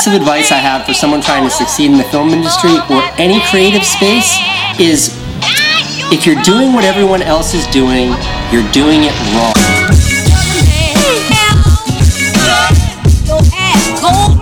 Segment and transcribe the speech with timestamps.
[0.00, 3.02] piece of advice I have for someone trying to succeed in the film industry or
[3.20, 4.38] any creative space
[4.80, 5.12] is
[6.10, 8.08] if you're doing what everyone else is doing,
[8.48, 9.52] you're doing it wrong.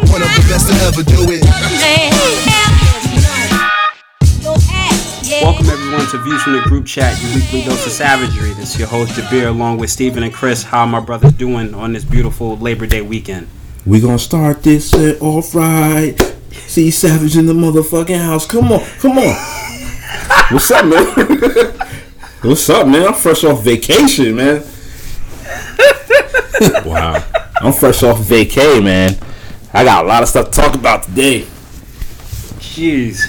[0.06, 1.42] One of the best to ever do it.
[5.43, 8.52] Welcome everyone to Views from the Group Chat, your weekly dose of savagery.
[8.52, 10.62] This is your host Jabir, along with Stephen and Chris.
[10.62, 13.48] How are my brothers doing on this beautiful Labor Day weekend?
[13.88, 16.15] We gonna start this set off right.
[16.66, 18.47] See Savage in the motherfucking house.
[18.47, 19.34] Come on, come on.
[20.51, 21.06] What's up, man?
[22.42, 23.06] What's up, man?
[23.06, 24.56] I'm fresh off vacation, man.
[26.84, 27.24] wow.
[27.62, 29.16] I'm fresh off vacay, man.
[29.73, 31.47] I got a lot of stuff to talk about today.
[32.61, 33.23] Jeez.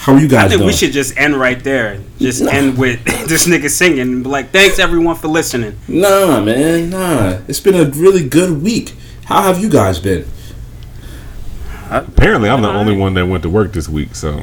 [0.00, 0.66] How are you I think doing?
[0.66, 2.00] we should just end right there.
[2.18, 5.78] Just end with this nigga singing and be like, thanks everyone for listening.
[5.88, 7.38] Nah, man, nah.
[7.48, 8.92] It's been a really good week.
[9.30, 10.26] How have you guys been?
[11.88, 14.42] Apparently, I'm the only one that went to work this week, so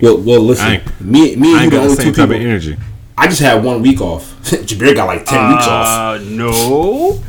[0.00, 0.82] Well, well, listen.
[1.00, 2.46] Me, me, and you ain't the got the only same two type of people.
[2.48, 2.76] energy.
[3.16, 4.34] I just had one week off.
[4.42, 5.86] Jabir got like ten weeks off.
[6.20, 7.22] Uh, no.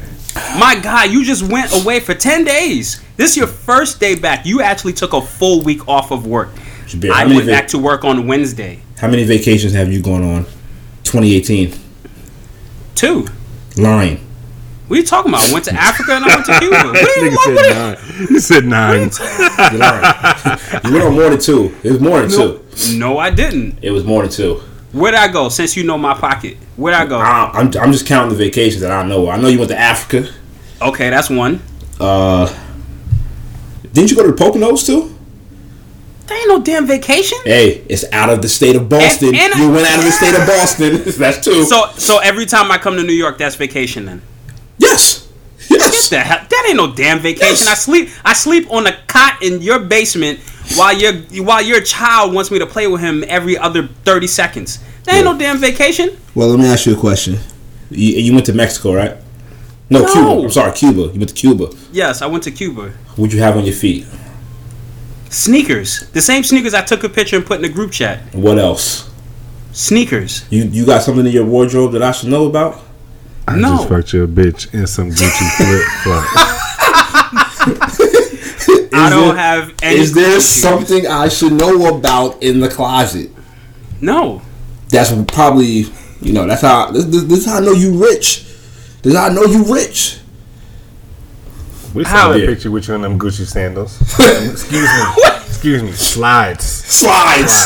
[0.58, 3.00] My God, you just went away for 10 days.
[3.18, 4.48] This is your first day back.
[4.48, 6.50] You actually took a full week off of work.
[6.88, 8.80] Jabir, I how many went vac- back to work on Wednesday.
[8.98, 10.46] How many vacations have you gone on?
[11.04, 11.76] 2018.
[12.96, 13.28] Two.
[13.78, 14.23] Lying.
[14.94, 15.50] What are you talking about?
[15.50, 16.76] I went to Africa and I went to Cuba.
[16.76, 19.08] What you, Nigga what, said nine.
[19.10, 19.20] He
[19.50, 20.86] said nine.
[20.86, 21.76] You went on more than two.
[21.84, 22.64] It was more than two.
[23.00, 23.80] no, I didn't.
[23.82, 24.62] It was more than two.
[24.92, 25.50] Where'd I go?
[25.50, 27.18] Since you know my pocket, where'd I go?
[27.18, 29.30] I, I'm, I'm just counting the vacations that I know.
[29.30, 30.32] I know you went to Africa.
[30.80, 31.60] Okay, that's one.
[32.00, 32.46] Uh,
[33.94, 35.18] didn't you go to the Poconos too?
[36.28, 37.40] There ain't no damn vacation.
[37.46, 39.30] Hey, it's out of the state of Boston.
[39.30, 41.02] And- and- you went out of the state of Boston.
[41.18, 41.64] That's two.
[41.64, 44.22] So, so every time I come to New York, that's vacation then.
[44.78, 45.28] Yes,
[45.70, 46.10] yes.
[46.10, 47.48] Get the hell, that ain't no damn vacation.
[47.48, 47.68] Yes.
[47.68, 50.40] I sleep, I sleep on a cot in your basement
[50.76, 51.14] while your
[51.44, 54.80] while your child wants me to play with him every other thirty seconds.
[55.04, 56.18] That ain't no damn vacation.
[56.34, 57.38] Well, let me ask you a question.
[57.90, 59.18] You, you went to Mexico, right?
[59.90, 60.14] No, No.
[60.14, 60.44] Cuba.
[60.44, 61.02] I'm sorry, Cuba.
[61.14, 61.70] You went to Cuba.
[61.92, 62.90] Yes, I went to Cuba.
[63.16, 64.08] What'd you have on your feet?
[65.30, 68.20] Sneakers, the same sneakers I took a picture and put in the group chat.
[68.34, 69.10] What else?
[69.72, 70.46] Sneakers.
[70.52, 72.80] You you got something in your wardrobe that I should know about?
[73.48, 73.78] I No.
[73.78, 76.26] just fucked your bitch in some Gucci flip flop.
[78.96, 80.00] I don't there- have any.
[80.00, 80.46] Is there shoes.
[80.46, 83.30] something I should know about in the closet?
[84.02, 84.42] No.
[84.90, 85.86] That's probably
[86.22, 86.46] you know.
[86.48, 88.44] That's how this, this, this is how I know you rich.
[89.02, 90.20] This is how I know you rich.
[91.94, 92.32] We How?
[92.32, 94.02] saw that picture with you in them Gucci sandals.
[94.20, 95.24] Excuse me.
[95.46, 95.92] Excuse me.
[95.92, 96.64] Slides.
[96.66, 97.66] Slides.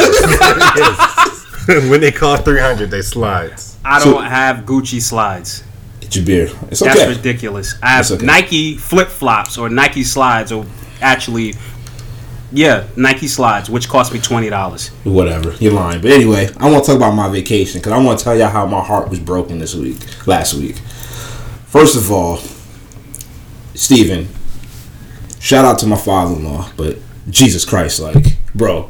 [1.90, 3.78] when they call 300, they slides.
[3.86, 5.64] I don't have Gucci slides.
[6.10, 7.76] Jabir, it's That's ridiculous.
[7.82, 8.26] I have okay.
[8.26, 10.66] Nike flip flops or Nike slides or
[11.02, 11.54] actually,
[12.52, 14.90] yeah, Nike slides, which cost me twenty dollars.
[15.04, 16.02] Whatever, you're lying.
[16.02, 18.50] But anyway, I want to talk about my vacation because I want to tell y'all
[18.50, 19.98] how my heart was broken this week,
[20.28, 20.78] last week.
[21.68, 22.40] First of all,
[23.74, 24.28] Stephen,
[25.40, 26.98] shout out to my father-in-law, but
[27.30, 28.90] Jesus Christ, like, bro,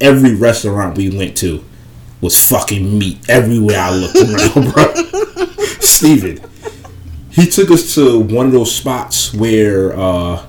[0.00, 1.64] every restaurant we went to
[2.22, 4.94] was fucking meat everywhere I looked around, bro.
[5.80, 6.40] Steven,
[7.30, 10.46] he took us to one of those spots where uh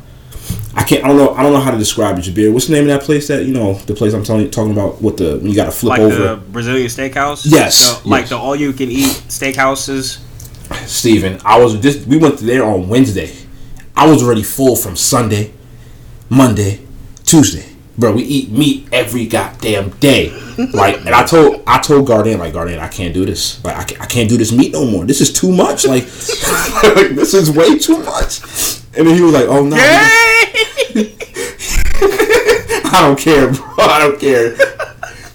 [0.76, 2.54] I can't I don't know I don't know how to describe it, Jabir.
[2.54, 4.72] What's the name of that place that you know, the place I'm telling you, talking
[4.72, 7.44] about What the when you gotta flip Like over the Brazilian steakhouse.
[7.46, 8.30] Yes, The- like yes.
[8.30, 10.20] the all you can eat steakhouses.
[10.88, 13.32] Steven, I was just we went there on Wednesday.
[13.96, 15.54] I was already full from Sunday,
[16.30, 16.80] Monday,
[17.24, 17.66] Tuesday.
[17.98, 20.32] Bro, we eat meat every goddamn day.
[20.74, 23.64] Like, and I told I told Garden like Garden, I can't do this.
[23.64, 25.06] Like, I can't, I can't do this meat no more.
[25.06, 25.86] This is too much.
[25.86, 26.04] Like,
[26.84, 28.42] like, this is way too much.
[28.98, 29.76] And then he was like, Oh no,
[32.86, 33.66] I don't care, bro.
[33.80, 34.56] I don't care.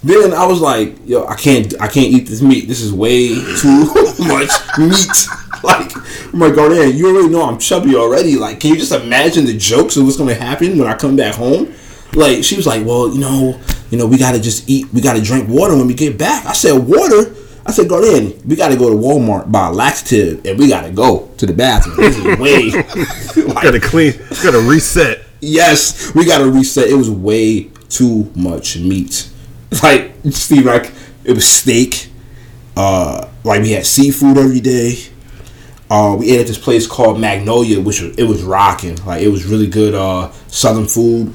[0.05, 2.69] Then I was like, yo, I can't, I can't eat this meat.
[2.69, 3.85] This is way too
[4.27, 5.27] much meat.
[5.65, 5.91] Like,
[6.33, 8.37] I'm like, Garden, you already know I'm chubby already.
[8.37, 11.35] Like, can you just imagine the jokes of what's gonna happen when I come back
[11.35, 11.75] home?
[12.15, 13.61] Like, she was like, well, you know,
[13.91, 16.47] you know, we gotta just eat, we gotta drink water when we get back.
[16.47, 17.35] I said, water.
[17.67, 18.41] I said, go in.
[18.49, 21.97] we gotta go to Walmart buy a laxative and we gotta go to the bathroom.
[21.97, 22.71] This is way.
[23.55, 24.15] like, Gotta clean.
[24.43, 25.29] Gotta reset.
[25.41, 26.89] Yes, we got to reset.
[26.89, 29.31] It was way too much meat.
[29.83, 30.91] Like Steve, like
[31.25, 32.09] it was steak.
[32.75, 34.97] Uh, like we had seafood every day.
[35.91, 38.97] Uh, we ate at this place called Magnolia, which was, it was rocking.
[39.05, 39.95] Like it was really good.
[39.95, 41.35] Uh, southern food,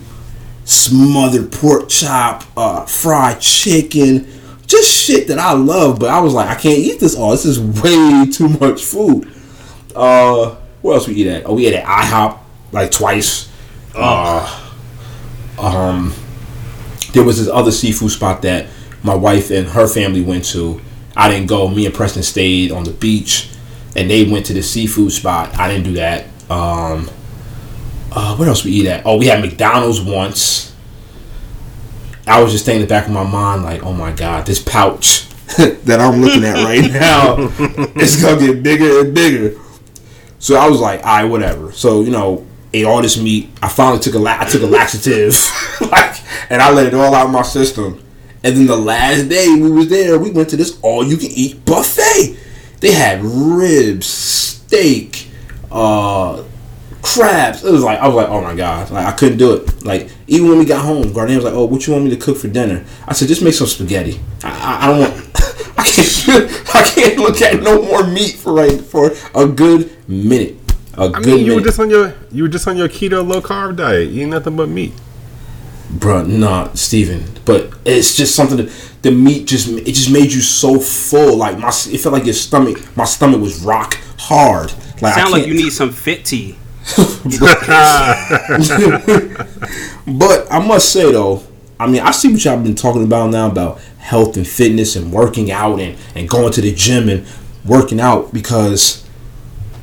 [0.66, 4.28] smothered pork chop, uh, fried chicken,
[4.68, 6.00] just shit that I love.
[6.00, 7.32] But I was like, I can't eat this all.
[7.32, 9.32] This is way too much food.
[9.96, 11.46] Uh, where else we eat at?
[11.46, 12.40] Oh, we ate at IHOP
[12.72, 13.50] like twice.
[13.96, 14.44] um,
[17.14, 18.68] there was this other seafood spot that
[19.04, 20.82] my wife and her family went to.
[21.16, 21.68] I didn't go.
[21.68, 23.50] Me and Preston stayed on the beach,
[23.96, 25.56] and they went to the seafood spot.
[25.58, 26.26] I didn't do that.
[26.50, 27.10] Um,
[28.16, 29.06] uh, what else we eat at?
[29.06, 30.74] Oh, we had McDonald's once.
[32.26, 34.62] I was just thinking in the back of my mind, like, oh my god, this
[34.62, 35.28] pouch
[35.58, 37.36] that I'm looking at right now,
[37.96, 39.60] it's gonna get bigger and bigger.
[40.40, 41.72] So I was like, all right, whatever.
[41.72, 43.50] So you know, ate all this meat.
[43.62, 45.36] I finally took a la- I took a laxative,
[45.82, 48.00] like, and I let it all out of my system.
[48.46, 51.32] And then the last day we was there, we went to this all you can
[51.32, 52.38] eat buffet.
[52.82, 55.30] They had ribs, steak,
[55.72, 56.44] uh,
[57.04, 57.64] crabs.
[57.64, 59.86] It was like I was like, oh my god, like I couldn't do it.
[59.86, 62.18] Like even when we got home, Gardner was like, oh, what you want me to
[62.18, 62.84] cook for dinner?
[63.06, 64.20] I said, just make some spaghetti.
[64.44, 65.14] I, I, I don't want.
[65.78, 66.66] I can't.
[66.76, 70.56] I can't look at no more meat for right for a good minute.
[70.96, 73.28] A I good mean, you were just on your you were just on your keto
[73.28, 74.94] low carb diet, eating nothing but meat.
[75.92, 77.24] Bruh, nah, Steven.
[77.46, 81.38] But it's just something that the meat just it just made you so full.
[81.38, 84.72] Like my, it felt like your stomach, my stomach was rock hard.
[85.02, 86.58] Like I Sound like you need some fit tea.
[90.06, 91.44] But I must say though,
[91.80, 95.12] I mean, I see what y'all been talking about now about health and fitness and
[95.12, 97.26] working out and, and going to the gym and
[97.66, 99.06] working out because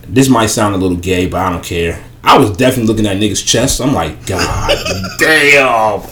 [0.07, 2.05] this might sound a little gay, but I don't care.
[2.23, 3.81] I was definitely looking at niggas' chests.
[3.81, 4.79] I'm like, God
[5.19, 6.03] damn.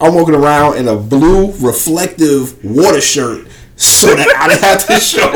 [0.00, 5.00] I'm walking around in a blue reflective water shirt so that I didn't have to
[5.00, 5.30] show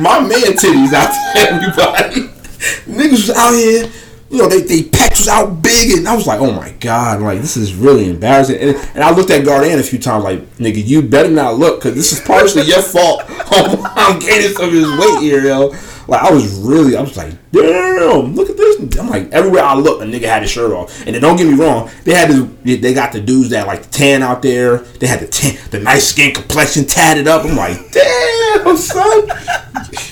[0.00, 2.28] my man titties out to everybody.
[2.86, 3.90] Niggas was out here,
[4.30, 7.20] you know, they, they pecs was out big, and I was like, oh my god,
[7.20, 8.56] like this is really embarrassing.
[8.56, 11.80] And, and I looked at Gardan a few times, like, nigga, you better not look,
[11.80, 13.22] because this is partially your fault.
[13.28, 15.74] I'm, I'm gaining some of his weight here, yo.
[16.06, 18.98] Like I was really, I was like, damn, look at this.
[18.98, 21.06] I'm like, everywhere I look, a nigga had his shirt off.
[21.06, 23.84] And then don't get me wrong, they had this, they got the dudes that like
[23.84, 24.78] the tan out there.
[24.78, 27.44] They had the tan, the nice skin complexion tatted up.
[27.44, 29.28] I'm like, damn, son,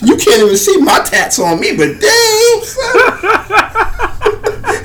[0.03, 3.12] you can't even see my tats on me, but damn, son.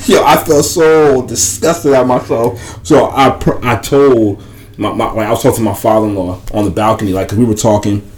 [0.07, 2.85] Yo, I felt so disgusted at myself.
[2.85, 4.41] So I, pr- I told
[4.77, 7.43] my, my like I was talking to my father-in-law on the balcony, like, cause we
[7.43, 8.09] were talking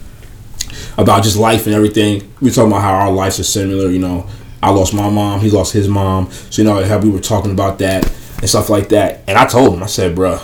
[1.00, 2.32] about just life and everything.
[2.42, 3.90] We were talking about how our lives are similar.
[3.90, 4.30] You know,
[4.62, 6.30] I lost my mom, he lost his mom.
[6.32, 8.06] So you know how we were talking about that
[8.38, 9.24] and stuff like that.
[9.28, 10.40] And I told him, I said, bruh,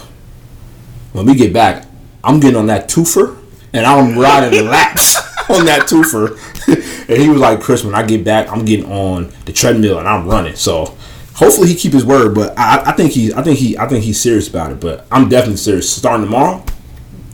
[1.14, 1.86] when we get back,
[2.24, 3.38] I'm getting on that twofer
[3.72, 5.18] and I'm riding laps
[5.48, 6.40] on that twofer.
[7.08, 10.08] and he was like, Chris, when I get back, I'm getting on the treadmill and
[10.08, 10.56] I'm running.
[10.56, 10.98] So
[11.36, 12.34] hopefully he keep his word.
[12.36, 14.80] But I, I think he, I think he, I think he's serious about it.
[14.80, 15.90] But I'm definitely serious.
[15.94, 16.64] Starting tomorrow,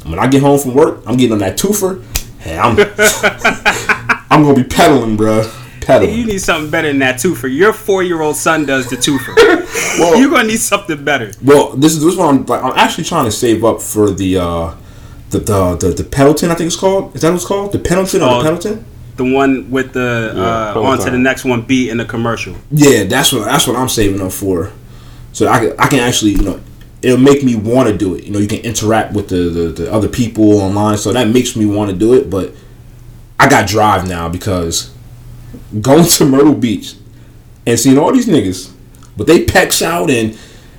[0.05, 2.03] when I get home from work, I'm getting on that twofer.
[2.45, 2.75] And I'm,
[4.31, 5.57] I'm gonna be pedaling, bruh.
[6.15, 7.35] You need something better than that too.
[7.35, 9.35] For your four year old son does the twofer.
[9.99, 11.31] Well- You're gonna need something better.
[11.43, 12.37] Well, this is this one.
[12.39, 14.75] I'm like, I'm actually trying to save up for the uh,
[15.31, 16.49] the the the, the Pendleton.
[16.49, 17.13] I think it's called.
[17.15, 17.73] Is that what it's called?
[17.73, 18.37] The Pendleton or Oh.
[18.37, 18.85] the Pendleton?
[19.17, 20.99] The one with the Yeah, uh, Peloton.
[20.99, 22.55] on to the next one beat in the commercial.
[22.71, 24.71] Yeah, that's what that's what I'm saving up for.
[25.33, 26.59] So I can, I can actually you know
[27.01, 28.23] it'll make me want to do it.
[28.23, 31.55] You know, you can interact with the, the the other people online, so that makes
[31.55, 32.29] me want to do it.
[32.29, 32.53] But
[33.39, 34.93] I got drive now because
[35.81, 36.95] going to Myrtle Beach
[37.65, 38.71] and seeing all these niggas,
[39.17, 40.37] but they pecs out and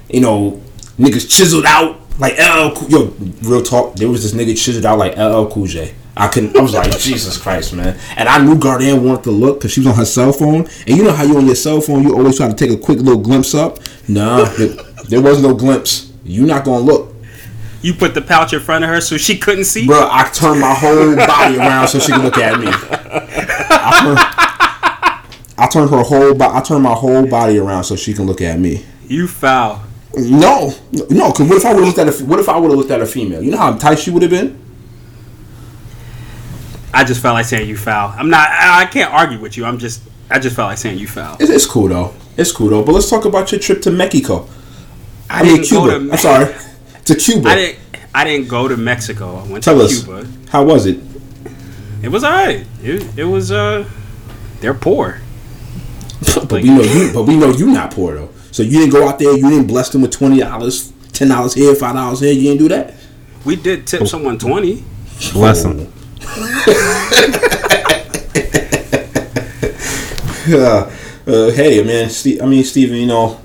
[0.09, 0.61] you know
[0.99, 2.75] niggas chiseled out like LL.
[2.75, 3.97] Cool- Yo, real talk.
[3.97, 5.95] There was this nigga chiseled out like LL Cool J.
[6.17, 6.57] I couldn't.
[6.57, 7.99] I was like, Jesus Christ, man.
[8.17, 10.67] And I knew Garden wanted to look because she was on her cell phone.
[10.87, 12.77] And you know how you on your cell phone, you always try to take a
[12.77, 13.79] quick little glimpse up.
[14.09, 14.69] Nah, there,
[15.09, 16.13] there was no glimpse.
[16.25, 17.15] You're not gonna look,
[17.81, 19.87] You put the pouch in front of her so she couldn't see.
[19.87, 20.07] bro.
[20.11, 22.67] I turned my whole body around so she could look at me.
[22.69, 26.35] I turned, I turned her whole.
[26.35, 28.85] Bo- I turned my whole body around so she can look at me.
[29.09, 29.83] You foul.
[30.15, 31.33] No, no.
[31.33, 32.25] Because what if I would have looked at a?
[32.27, 33.43] What if I would have looked at a female?
[33.43, 34.62] You know how tight she would have been.
[37.03, 38.15] I just felt like saying you foul.
[38.17, 38.49] I'm not.
[38.49, 39.65] I, I can't argue with you.
[39.65, 40.03] I'm just.
[40.31, 41.37] I just felt like saying you foul.
[41.41, 42.15] It's, it's cool though.
[42.37, 42.85] It's cool though.
[42.85, 44.49] But let's talk about your trip to Mexico.
[45.29, 45.99] I, I mean didn't go Cuba.
[46.07, 46.55] to- I'm sorry,
[47.07, 47.49] to Cuba.
[47.49, 47.79] I didn't.
[48.15, 49.39] I didn't go to Mexico.
[49.39, 50.29] I went Tell to us Cuba.
[50.51, 51.01] how was it?
[52.05, 52.65] It was alright.
[52.85, 53.51] It, it was.
[53.51, 53.85] Uh,
[54.61, 55.21] they're poor.
[56.37, 57.11] But we know you.
[57.13, 58.31] But we know you not poor though.
[58.53, 59.37] So you didn't go out there.
[59.37, 62.33] You didn't bless them with twenty dollars, ten dollars here, five dollars here.
[62.33, 62.95] You didn't do that.
[63.45, 64.85] We did tip someone twenty.
[65.33, 65.93] Bless him.
[70.49, 70.91] Uh,
[71.27, 73.41] uh, hey man, Steve, I mean Steven, you know,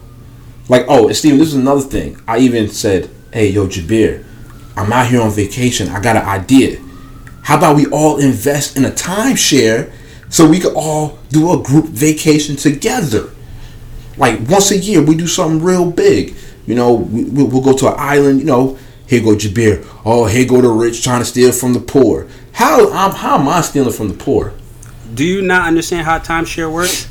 [0.70, 2.20] like oh Steven, this is another thing.
[2.28, 4.24] I even said, hey yo Jabir,
[4.76, 5.90] I'm out here on vacation.
[5.90, 6.80] I got an idea.
[7.44, 9.92] How about we all invest in a timeshare
[10.30, 13.30] so we could all do a group vacation together?
[14.18, 16.36] like once a year we do something real big.
[16.66, 18.40] You know, we, we- we'll go to an island.
[18.40, 19.86] You know, here go Jabir.
[20.04, 22.28] Oh, here go the rich trying to steal from the poor.
[22.58, 24.52] How um, how am I stealing from the poor?
[25.14, 27.08] Do you not understand how timeshare works?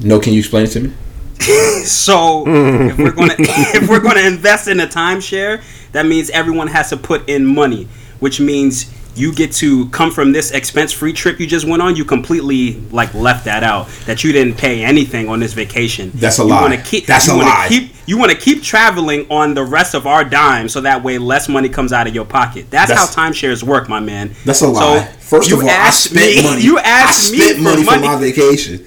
[0.00, 0.92] No, can you explain it to me?
[1.84, 6.90] So if we're gonna if we're gonna invest in a timeshare, that means everyone has
[6.90, 7.88] to put in money,
[8.20, 11.94] which means you get to come from this expense free trip you just went on.
[11.96, 13.88] You completely like left that out.
[14.06, 16.10] That you didn't pay anything on this vacation.
[16.14, 16.62] That's a you lie.
[16.62, 17.66] Wanna keep, That's you a lie.
[17.68, 21.18] Keep, you want to keep traveling on the rest of our dime, so that way
[21.18, 22.70] less money comes out of your pocket.
[22.70, 24.34] That's, That's- how timeshares work, my man.
[24.44, 25.04] That's a lie.
[25.04, 26.62] So First you of all, I asked spent me, money.
[26.64, 28.06] You I asked me spent for money, money.
[28.06, 28.84] for my vacation.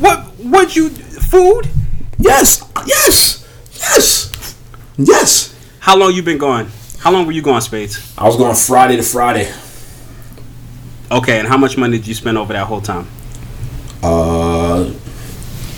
[0.00, 0.20] what?
[0.38, 1.68] What you food?
[2.18, 4.56] Yes, yes, yes,
[4.96, 5.54] yes.
[5.80, 6.68] How long you been gone?
[7.06, 8.12] How long were you going Spades?
[8.18, 9.48] I was going Friday to Friday.
[11.08, 13.06] Okay, and how much money did you spend over that whole time?
[14.02, 14.92] Uh,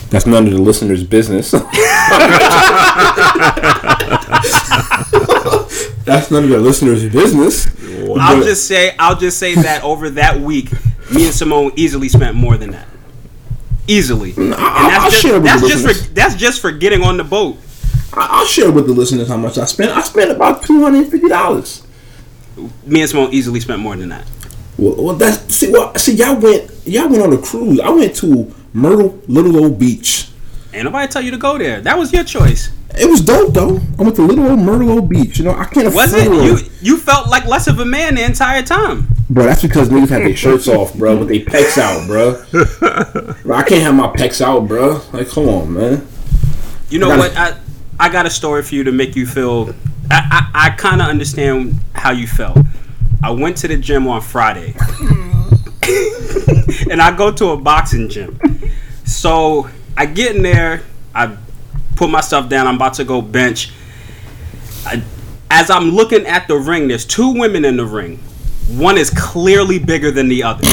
[0.09, 1.51] that's none of the listeners' business.
[1.51, 1.61] that's
[6.31, 7.67] none of the listeners' business.
[8.19, 10.73] I'll just say I'll just say that over that week,
[11.11, 12.89] me and Simone easily spent more than that.
[13.87, 14.33] Easily.
[14.35, 17.59] And I'll that's just, share that's just for that's just for getting on the boat.
[18.13, 19.91] I'll share with the listeners how much I spent.
[19.93, 21.87] I spent about two hundred and fifty dollars.
[22.85, 24.27] Me and Simone easily spent more than that.
[24.77, 25.71] Well, well, that's see.
[25.71, 27.81] Well, see, y'all went, y'all went on a cruise.
[27.81, 30.31] I went to Myrtle Little Old Beach.
[30.73, 31.81] Ain't nobody tell you to go there.
[31.81, 32.71] That was your choice.
[32.99, 33.81] It was dope though.
[33.99, 35.39] I went to Little Old Myrtle Old Beach.
[35.39, 36.25] You know, I can't Was it?
[36.25, 39.09] You you felt like less of a man the entire time.
[39.31, 42.43] Bro, that's because niggas had their shirts off, bro, with their pecs out, bro.
[43.43, 43.57] bro.
[43.57, 45.03] I can't have my pecs out, bro.
[45.13, 46.07] Like, come on, man.
[46.89, 47.35] You know I what?
[47.35, 47.61] gotta- I
[48.01, 49.75] I got a story for you to make you feel.
[50.11, 52.59] I I, I kind of understand how you felt.
[53.23, 54.75] I went to the gym on Friday,
[56.91, 58.39] and I go to a boxing gym.
[59.05, 60.83] So I get in there,
[61.15, 61.37] I
[61.97, 62.69] put myself down.
[62.69, 63.73] I'm about to go bench.
[64.87, 65.03] I,
[65.51, 68.19] as I'm looking at the ring, there's two women in the ring.
[68.69, 70.63] One is clearly bigger than the other.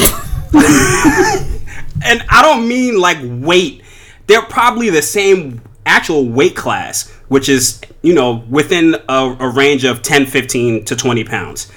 [2.05, 3.81] and I don't mean like weight.
[4.27, 9.83] They're probably the same actual weight class, which is, you know, within a, a range
[9.83, 11.69] of 10, 15 to 20 pounds.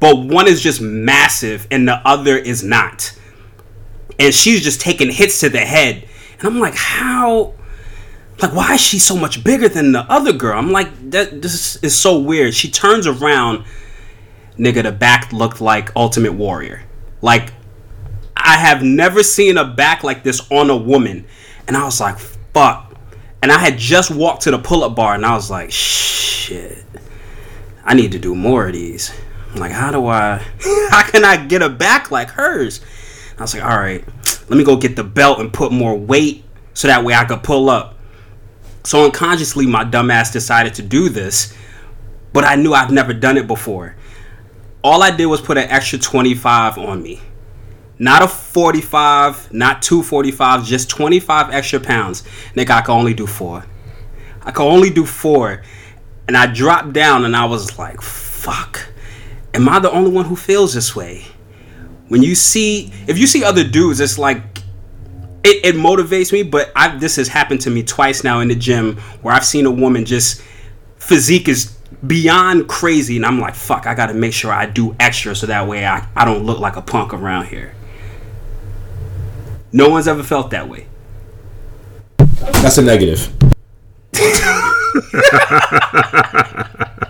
[0.00, 3.14] But one is just massive and the other is not.
[4.18, 6.08] And she's just taking hits to the head.
[6.38, 7.52] And I'm like, how?
[8.40, 10.58] Like, why is she so much bigger than the other girl?
[10.58, 12.54] I'm like, that this is so weird.
[12.54, 13.66] She turns around,
[14.58, 16.84] nigga, the back looked like Ultimate Warrior.
[17.20, 17.52] Like,
[18.34, 21.26] I have never seen a back like this on a woman.
[21.68, 22.85] And I was like, fuck.
[23.46, 26.82] And I had just walked to the pull up bar and I was like, shit.
[27.84, 29.14] I need to do more of these.
[29.52, 30.38] I'm like, how do I,
[30.90, 32.80] how can I get a back like hers?
[33.38, 34.04] I was like, all right,
[34.48, 36.42] let me go get the belt and put more weight
[36.74, 37.96] so that way I could pull up.
[38.82, 41.56] So unconsciously, my dumbass decided to do this,
[42.32, 43.94] but I knew I've never done it before.
[44.82, 47.20] All I did was put an extra 25 on me.
[47.98, 52.24] Not a 45, not two 45s, just 25 extra pounds.
[52.54, 53.64] Nigga, I can only do four.
[54.42, 55.62] I can only do four.
[56.28, 58.86] And I dropped down and I was like, fuck.
[59.54, 61.24] Am I the only one who feels this way?
[62.08, 64.42] When you see, if you see other dudes, it's like,
[65.42, 68.54] it, it motivates me, but I, this has happened to me twice now in the
[68.54, 70.42] gym where I've seen a woman just,
[70.98, 71.76] physique is
[72.06, 73.16] beyond crazy.
[73.16, 76.06] And I'm like, fuck, I gotta make sure I do extra so that way I,
[76.14, 77.75] I don't look like a punk around here.
[79.72, 80.86] No one's ever felt that way.
[82.18, 83.32] That's a negative.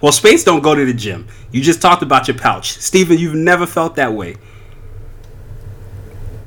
[0.00, 1.26] Well, Space don't go to the gym.
[1.50, 2.74] You just talked about your pouch.
[2.74, 4.36] Steven, you've never felt that way.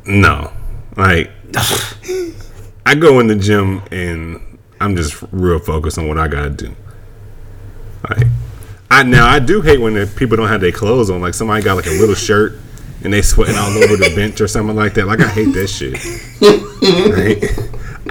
[0.05, 0.51] No,
[0.95, 1.31] like
[2.85, 6.75] I go in the gym and I'm just real focused on what I gotta do.
[8.09, 8.27] Like
[8.89, 11.21] I now I do hate when the people don't have their clothes on.
[11.21, 12.57] Like somebody got like a little shirt
[13.03, 15.07] and they sweating all over the bench or something like that.
[15.07, 15.93] Like I hate that shit.
[16.81, 17.43] Right?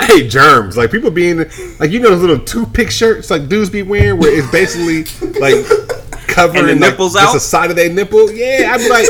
[0.01, 0.77] I hate germs.
[0.77, 1.39] Like people being
[1.79, 5.05] like you know those little toothpick shirts like dudes be wearing where it's basically
[5.41, 5.65] like
[6.29, 7.33] covering And the like, nipples just out?
[7.33, 8.31] the side of their nipple.
[8.31, 9.07] Yeah, I'd be like,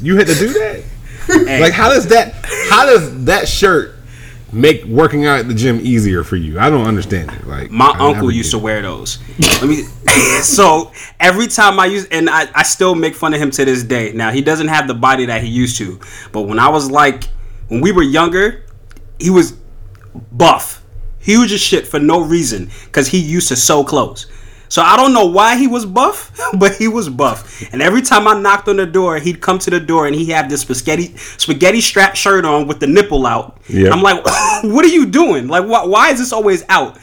[0.00, 0.82] you had to do that.
[1.26, 2.34] Hey, Like how does that
[2.70, 3.94] how does that shirt
[4.52, 6.58] make working out at the gym easier for you?
[6.58, 7.46] I don't understand it.
[7.46, 9.18] Like my I uncle used to wear those.
[9.38, 9.82] Let me.
[10.42, 13.82] so every time I use, and I, I still make fun of him to this
[13.82, 14.12] day.
[14.12, 15.98] Now he doesn't have the body that he used to,
[16.32, 17.24] but when I was like,
[17.68, 18.66] when we were younger,
[19.18, 19.56] he was
[20.32, 20.82] buff,
[21.18, 24.26] huge as shit for no reason, because he used to sew clothes.
[24.72, 27.62] So I don't know why he was buff, but he was buff.
[27.74, 30.24] And every time I knocked on the door, he'd come to the door and he
[30.24, 33.60] had this spaghetti spaghetti strap shirt on with the nipple out.
[33.68, 33.90] Yeah.
[33.90, 34.24] I'm like,
[34.64, 35.46] what are you doing?
[35.46, 36.96] Like, why, why is this always out?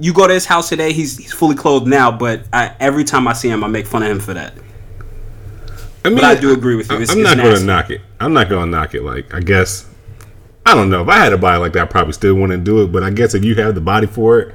[0.00, 3.28] You go to his house today, he's he's fully clothed now, but I, every time
[3.28, 4.54] I see him, I make fun of him for that.
[6.04, 6.96] I mean, I do agree with you.
[6.96, 8.00] It's- I'm not going to knock it.
[8.18, 9.04] I'm not going to knock it.
[9.04, 9.86] Like I guess
[10.66, 12.82] I don't know if I had a body like that, I probably still wouldn't do
[12.82, 12.90] it.
[12.90, 14.54] But I guess if you have the body for it,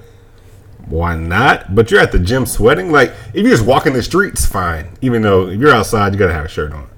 [0.87, 1.73] why not?
[1.73, 2.91] But you're at the gym sweating.
[2.91, 4.97] Like if you're just walking the streets, fine.
[5.01, 6.89] Even though if you're outside, you gotta have a shirt on.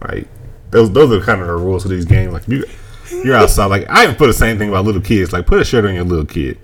[0.00, 0.26] Right?
[0.70, 2.32] Those those are kind of the rules of these games.
[2.32, 2.64] Like you
[3.24, 3.66] you're outside.
[3.66, 5.32] Like I even put the same thing about little kids.
[5.32, 6.58] Like put a shirt on your little kid.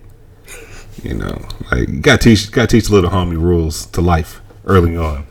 [1.03, 5.27] You know, like gotta teach gotta teach little homie rules to life early on.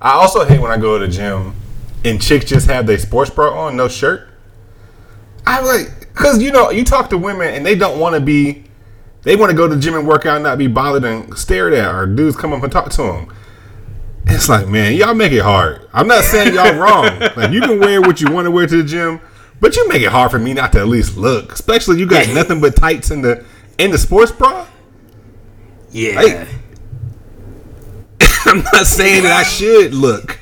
[0.00, 1.54] I also hate when I go to the gym
[2.04, 4.28] and chicks just have their sports bra on, no shirt.
[5.46, 8.64] I'm like because you know you talk to women and they don't want to be,
[9.22, 11.36] they want to go to the gym and work out and not be bothered and
[11.36, 13.34] stared at, or dudes come up and talk to them.
[14.26, 15.88] It's like, man, y'all make it hard.
[15.92, 17.18] I'm not saying y'all wrong.
[17.36, 19.20] Like you can wear what you want to wear to the gym,
[19.60, 21.52] but you make it hard for me not to at least look.
[21.52, 23.44] Especially you got nothing but tights in the
[23.78, 24.66] in the sports bra.
[25.90, 26.20] Yeah.
[26.20, 26.48] Hey.
[28.46, 30.38] I'm not saying that I should look,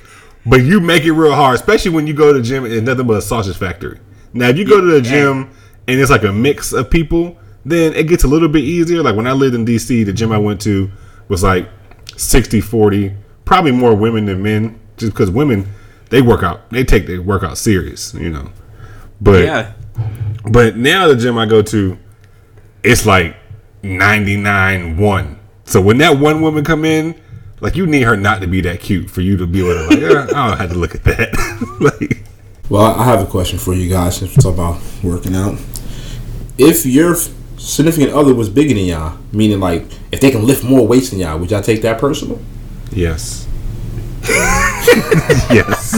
[0.46, 2.86] but you make it real hard, especially when you go to the gym and it's
[2.86, 3.98] nothing but a sausage factory.
[4.32, 5.50] Now, if you go to the gym
[5.86, 7.38] and it's like a mix of people,
[7.70, 9.02] then it gets a little bit easier.
[9.02, 10.90] Like when I lived in DC, the gym I went to
[11.28, 11.68] was like
[12.16, 15.66] 60 40, probably more women than men, just because women,
[16.10, 18.50] they work out, they take their workout serious, you know.
[19.20, 19.72] But yeah.
[20.50, 21.98] but now the gym I go to,
[22.82, 23.36] it's like
[23.82, 25.40] 99 1.
[25.64, 27.20] So when that one woman come in,
[27.60, 29.86] like you need her not to be that cute for you to be able to
[29.88, 31.34] like, "Yeah, I don't have to look at that.
[31.80, 32.24] like
[32.70, 35.58] Well, I have a question for you guys since we talk about working out.
[36.58, 40.64] If your f- significant other was bigger than y'all, meaning like if they can lift
[40.64, 42.40] more weights than y'all, would y'all take that personal?
[42.92, 43.46] yes.
[45.50, 45.94] yes.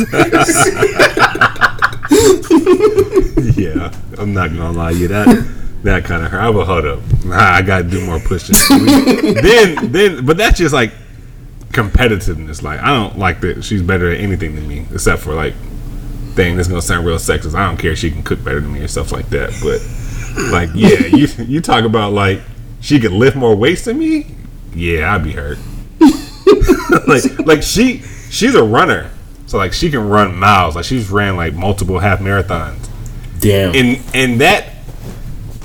[3.56, 6.40] yeah, I'm not gonna lie, you that that kind of hurt.
[6.40, 7.00] I will hold up.
[7.24, 8.54] Nah, I gotta do more pushing.
[8.68, 10.92] then, then, but that's just like
[11.70, 12.62] competitiveness.
[12.62, 15.54] Like I don't like that she's better at anything than me, except for like
[16.34, 17.54] thing that's gonna sound real sexist.
[17.54, 19.50] I don't care if she can cook better than me or stuff like that.
[19.62, 19.80] But
[20.50, 22.40] like, yeah, you you talk about like
[22.80, 24.34] she could lift more weights than me.
[24.74, 25.58] Yeah, I'd be hurt.
[27.06, 29.10] like like she she's a runner,
[29.46, 30.76] so like she can run miles.
[30.76, 32.88] Like she's ran like multiple half marathons
[33.40, 33.74] Damn.
[33.74, 34.66] and and that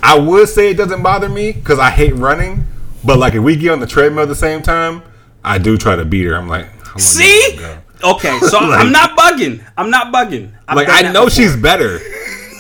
[0.02, 2.66] I would say it doesn't bother me because I hate running.
[3.04, 5.04] But like if we get on the treadmill at the same time,
[5.44, 6.36] I do try to beat her.
[6.36, 7.54] I'm like, See?
[7.54, 8.12] you gonna go?
[8.16, 9.64] Okay, so I'm not bugging.
[9.78, 10.52] I'm not bugging.
[10.68, 11.30] I've like I know before.
[11.30, 12.00] she's better.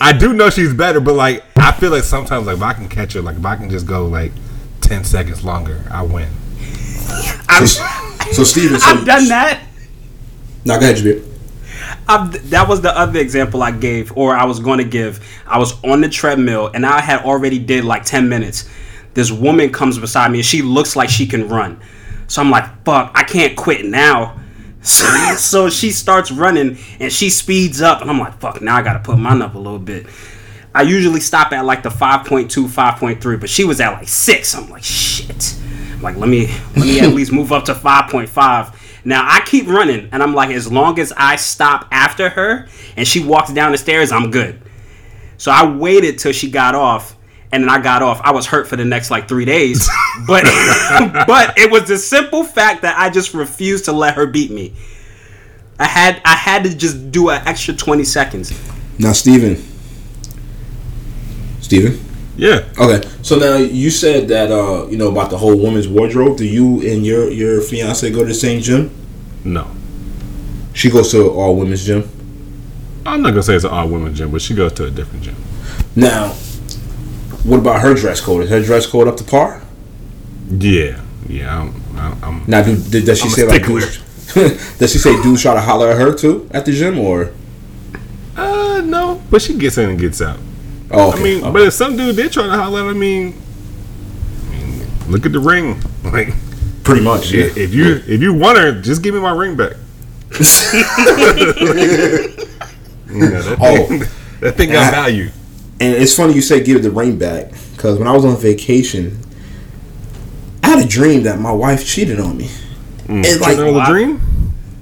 [0.01, 2.89] I do know she's better, but like I feel like sometimes like if I can
[2.89, 4.31] catch her, like if I can just go like
[4.81, 6.29] ten seconds longer, I win.
[7.47, 9.61] I've, so Steven, so I've done that.
[10.65, 11.31] Now go ahead, Jabir.
[12.07, 15.25] I've, that was the other example I gave, or I was going to give.
[15.47, 18.69] I was on the treadmill and I had already did like ten minutes.
[19.13, 21.79] This woman comes beside me and she looks like she can run.
[22.27, 24.39] So I'm like, fuck, I can't quit now.
[24.85, 28.83] So, so she starts running and she speeds up, and I'm like, fuck, now I
[28.83, 30.05] gotta put mine up a little bit.
[30.75, 34.53] I usually stop at like the 5.2, 5.3, but she was at like six.
[34.53, 35.55] I'm like, shit.
[35.93, 38.75] I'm like, let me let me at least move up to 5.5.
[39.05, 43.07] Now I keep running, and I'm like, as long as I stop after her and
[43.07, 44.61] she walks down the stairs, I'm good.
[45.37, 47.14] So I waited till she got off,
[47.51, 48.19] and then I got off.
[48.23, 49.87] I was hurt for the next like three days,
[50.27, 50.43] but
[51.27, 54.73] but it was the simple fact that I just refused to let her beat me.
[55.79, 58.53] I had I had to just do an extra 20 seconds.
[58.97, 59.61] Now, Steven.
[61.61, 61.99] Steven?
[62.37, 63.07] Yeah, Okay.
[63.21, 66.37] So now you said that uh, you know about the whole woman's wardrobe.
[66.37, 68.91] Do you and your your fiance go to the same gym?
[69.45, 69.67] no,
[70.73, 72.09] She goes to all women's gym.
[73.05, 75.23] I'm not gonna say it's an all women's gym, but she goes to a different
[75.23, 75.35] gym.
[75.95, 76.33] Now,
[77.45, 78.43] what about her dress code?
[78.43, 79.61] Is her dress code up to par?
[80.49, 81.61] Yeah, yeah.
[81.95, 83.97] I'm, I'm, Now, do, did, does she I'm say like dudes,
[84.79, 87.31] does she say dudes try to holler at her too at the gym or?
[88.35, 90.39] uh no, but she gets in and gets out.
[90.91, 91.19] Oh, okay.
[91.19, 91.51] I mean, okay.
[91.51, 93.33] but if some dude did try to holler, at her, I mean,
[94.47, 95.81] I mean, look at the ring.
[96.05, 96.29] Like,
[96.83, 97.31] pretty much.
[97.31, 97.45] Yeah.
[97.55, 99.73] if you if you want her, just give me my ring back.
[103.07, 103.85] You know, that Oh.
[103.87, 103.99] thing,
[104.41, 105.29] that thing got value.
[105.79, 108.37] And it's funny you say give it the ring back because when I was on
[108.37, 109.19] vacation,
[110.63, 112.49] I had a dream that my wife cheated on me.
[113.05, 113.17] Mm.
[113.17, 114.21] And Sure like, that was a dream.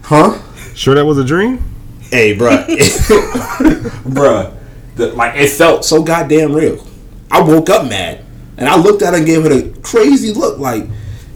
[0.03, 0.41] huh?
[0.75, 1.63] Sure that was a dream.
[2.01, 2.65] Hey, bruh.
[4.05, 4.55] bruh.
[4.95, 6.85] The, like, it felt so goddamn real.
[7.31, 8.23] I woke up mad.
[8.57, 10.83] And I looked at her and gave her the crazy look like,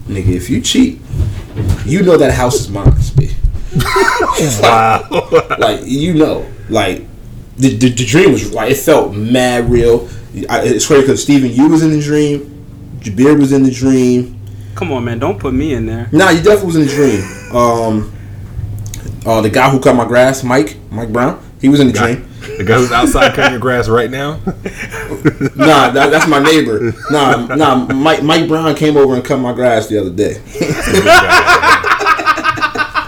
[0.08, 1.02] nigga, if you cheat,
[1.86, 3.32] you know that house is mine, B.
[5.60, 7.04] like you know, like
[7.58, 10.08] the, the, the dream was like it felt mad real.
[10.50, 12.40] I, it's crazy because Stephen, you was in the dream,
[13.00, 14.40] Jabir was in the dream.
[14.76, 15.18] Come on, man.
[15.18, 16.08] Don't put me in there.
[16.12, 17.56] Nah, you definitely was in the dream.
[17.56, 18.14] Um,
[19.26, 22.30] uh, the guy who cut my grass, Mike, Mike Brown, he was in the dream.
[22.58, 24.40] The guy who's outside cutting your grass right now.
[25.56, 26.94] Nah, that, that's my neighbor.
[27.10, 30.34] Nah, nah, Mike Mike Brown came over and cut my grass the other day.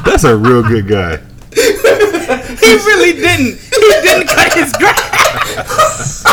[0.04, 1.18] That's a real good guy.
[1.54, 3.69] He really didn't.
[3.90, 6.24] He didn't cut his grass.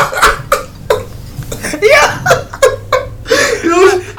[1.83, 2.23] yeah.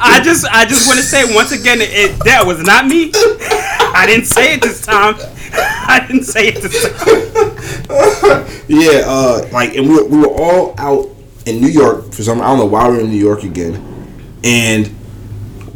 [0.00, 3.10] I just, I just want to say once again, it that was not me.
[3.14, 5.14] I didn't say it this time.
[5.52, 8.46] I didn't say it this time.
[8.68, 11.08] Yeah, uh, like, and we were, we were all out
[11.46, 12.40] in New York for some.
[12.40, 13.82] I don't know why we were in New York again,
[14.44, 14.94] and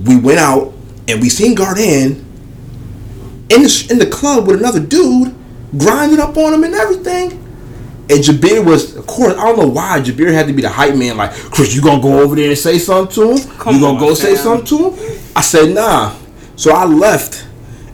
[0.07, 0.75] we went out
[1.09, 2.25] and we seen Garden
[3.49, 5.35] in the in the club with another dude
[5.77, 7.42] grinding up on him and everything.
[8.13, 10.95] And Jabir was, of course, I don't know why Jabir had to be the hype
[10.95, 11.17] man.
[11.17, 13.59] Like, Chris, you gonna go over there and say something to him?
[13.59, 15.21] Come you gonna on, go say something to him?
[15.35, 16.15] I said nah.
[16.55, 17.47] So I left.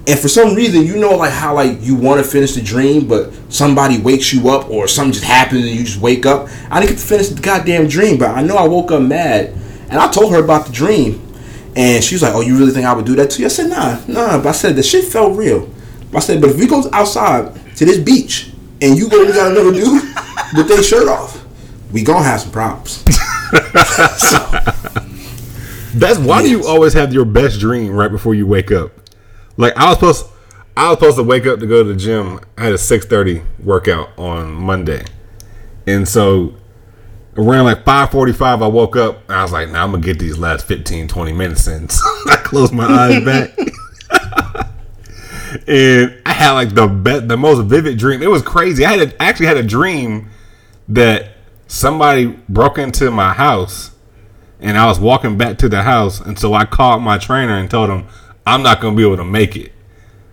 [0.08, 3.06] And for some reason, you know, like how like you want to finish the dream,
[3.06, 6.48] but somebody wakes you up, or something just happens and you just wake up.
[6.68, 9.54] I didn't get to finish the goddamn dream, but I know I woke up mad,
[9.88, 11.22] and I told her about the dream,
[11.76, 13.50] and she was like, "Oh, you really think I would do that to you?" I
[13.50, 15.68] said, "Nah, nah." But I said the shit felt real.
[16.12, 19.50] I said, "But if we go outside to this beach and you go and got
[19.52, 20.02] another dude
[20.56, 21.44] with their shirt off,
[21.92, 23.04] we gonna have some problems."
[25.94, 28.92] That's why do you always have your best dream right before you wake up?
[29.56, 30.26] Like I was supposed,
[30.76, 32.40] I was supposed to wake up to go to the gym.
[32.56, 35.04] I had a six thirty workout on Monday,
[35.86, 36.54] and so
[37.36, 40.02] around like five forty five, I woke up and I was like, "Now I'm gonna
[40.02, 43.56] get these last 15, 20 minutes in." So I closed my eyes back,
[45.66, 48.22] and I had like the best, the most vivid dream.
[48.22, 48.84] It was crazy.
[48.84, 50.30] I had actually had a dream
[50.88, 51.32] that
[51.66, 53.92] somebody broke into my house
[54.60, 57.70] and I was walking back to the house, and so I called my trainer and
[57.70, 58.06] told him
[58.46, 59.72] I'm not gonna be able to make it.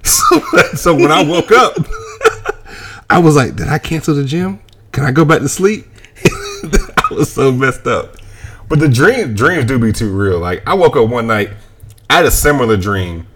[0.05, 0.39] So,
[0.75, 1.77] so when I woke up,
[3.09, 4.59] I was like, "Did I cancel the gym?
[4.91, 5.85] Can I go back to sleep?"
[6.63, 8.15] I was so messed up.
[8.69, 10.39] But the dream dreams do be too real.
[10.39, 11.51] Like I woke up one night,
[12.09, 13.27] I had a similar dream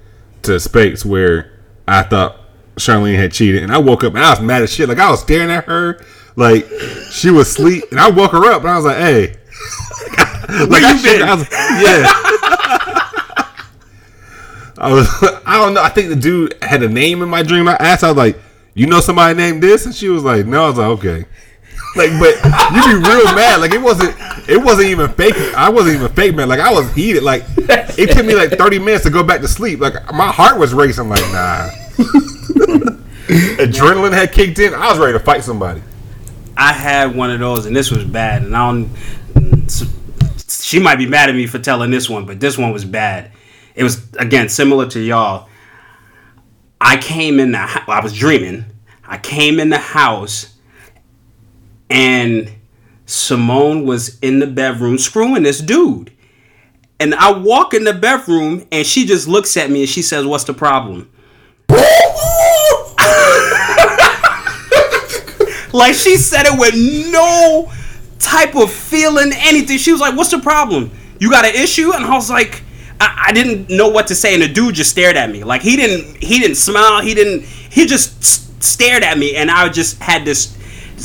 [0.43, 1.58] to Spates where
[1.93, 2.39] I thought
[2.75, 4.89] Charlene had cheated, and I woke up and I was mad as shit.
[4.89, 6.03] Like I was staring at her,
[6.35, 6.67] like
[7.11, 9.35] she was asleep, and I woke her up and I was like, "Hey."
[10.67, 11.21] like you been?
[11.21, 12.05] I was, yeah.
[14.77, 15.09] I was
[15.45, 15.83] I don't know.
[15.83, 17.67] I think the dude had a name in my dream.
[17.67, 18.37] I asked, I was like,
[18.73, 21.25] "You know somebody named this?" And she was like, "No." I was like, "Okay."
[21.95, 22.35] Like, but
[22.75, 23.61] you be real mad.
[23.61, 24.15] Like it wasn't.
[24.47, 25.33] It wasn't even fake.
[25.55, 26.47] I wasn't even fake, man.
[26.47, 27.23] Like I was heated.
[27.23, 29.79] Like it took me like thirty minutes to go back to sleep.
[29.79, 31.09] Like my heart was racing.
[31.09, 31.67] Like nah.
[33.59, 34.73] Adrenaline had kicked in.
[34.73, 35.81] I was ready to fight somebody.
[36.55, 38.43] I had one of those, and this was bad.
[38.43, 38.89] And I don't.
[40.47, 43.31] She might be mad at me for telling this one, but this one was bad.
[43.75, 45.49] It was again similar to y'all.
[46.79, 47.59] I came in the.
[47.59, 48.65] I was dreaming.
[49.05, 50.55] I came in the house,
[51.89, 52.51] and
[53.05, 56.11] Simone was in the bedroom screwing this dude.
[56.99, 60.25] And I walk in the bedroom, and she just looks at me and she says,
[60.25, 61.09] "What's the problem?"
[65.71, 66.73] Like she said it with
[67.11, 67.71] no
[68.17, 69.77] type of feeling, anything.
[69.77, 70.91] She was like, "What's the problem?
[71.19, 72.63] You got an issue?" And I was like,
[72.99, 75.43] I, I didn't know what to say, and the dude just stared at me.
[75.43, 77.01] Like he didn't, he didn't smile.
[77.01, 77.43] He didn't.
[77.43, 80.57] He just stared at me, and I just had this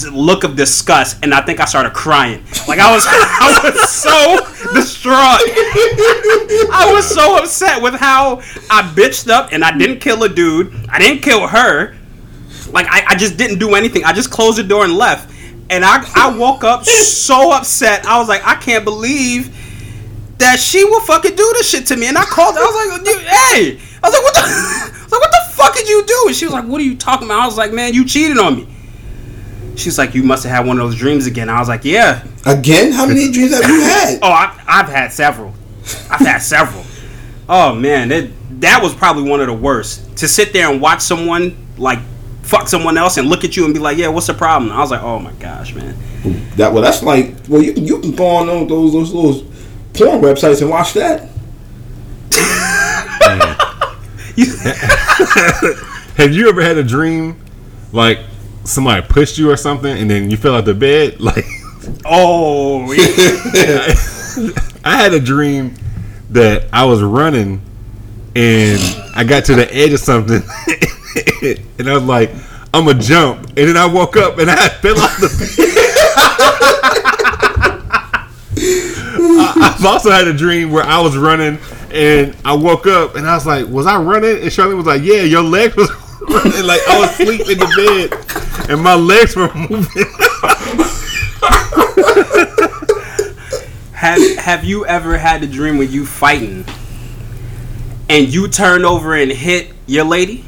[0.02, 2.44] look of disgust, and I think I started crying.
[2.66, 4.36] Like I was, I was so
[4.74, 5.40] distraught.
[6.72, 8.38] I was so upset with how
[8.70, 10.74] I bitched up, and I didn't kill a dude.
[10.88, 11.96] I didn't kill her.
[12.70, 14.04] Like I, I just didn't do anything.
[14.04, 15.32] I just closed the door and left.
[15.70, 18.04] And I, I woke up so upset.
[18.04, 19.54] I was like, I can't believe
[20.38, 22.08] that she will fucking do this shit to me.
[22.08, 22.54] And I called.
[22.54, 22.60] Her.
[22.60, 23.80] I was like, hey.
[24.02, 24.40] I was like, what the?
[24.44, 26.24] I was like, what the fuck did you do?
[26.26, 27.40] And she was like, what are you talking about?
[27.40, 28.73] I was like, man, you cheated on me.
[29.76, 31.48] She's like, you must have had one of those dreams again.
[31.48, 32.24] I was like, yeah.
[32.46, 34.18] Again, how many dreams have you had?
[34.22, 35.52] Oh, I, I've had several.
[36.10, 36.84] I've had several.
[37.48, 40.16] Oh man, that that was probably one of the worst.
[40.18, 41.98] To sit there and watch someone like
[42.42, 44.78] fuck someone else and look at you and be like, "Yeah, what's the problem?" I
[44.78, 45.96] was like, "Oh my gosh, man."
[46.56, 49.42] That well, that's like well, you you can go on those those those, those
[49.92, 51.28] porn websites and watch that.
[56.16, 57.36] Have you ever had a dream
[57.92, 58.18] like
[58.64, 61.20] somebody pushed you or something and then you fell out the bed?
[61.24, 61.44] Like
[62.04, 63.94] Oh, yeah.
[64.84, 65.74] I had a dream
[66.30, 67.60] that I was running
[68.34, 68.80] and
[69.14, 70.42] I got to the edge of something,
[71.78, 72.30] and I was like,
[72.72, 75.28] "I'm gonna jump," and then I woke up and I fell off the
[78.56, 81.58] I, I've also had a dream where I was running
[81.92, 85.02] and I woke up and I was like, "Was I running?" And Charlene was like,
[85.02, 85.90] "Yeah, your leg was
[86.28, 90.06] running like I was asleep in the bed and my legs were moving."
[93.92, 96.64] Have Have you ever had a dream where you fighting
[98.08, 100.44] and you turn over and hit your lady?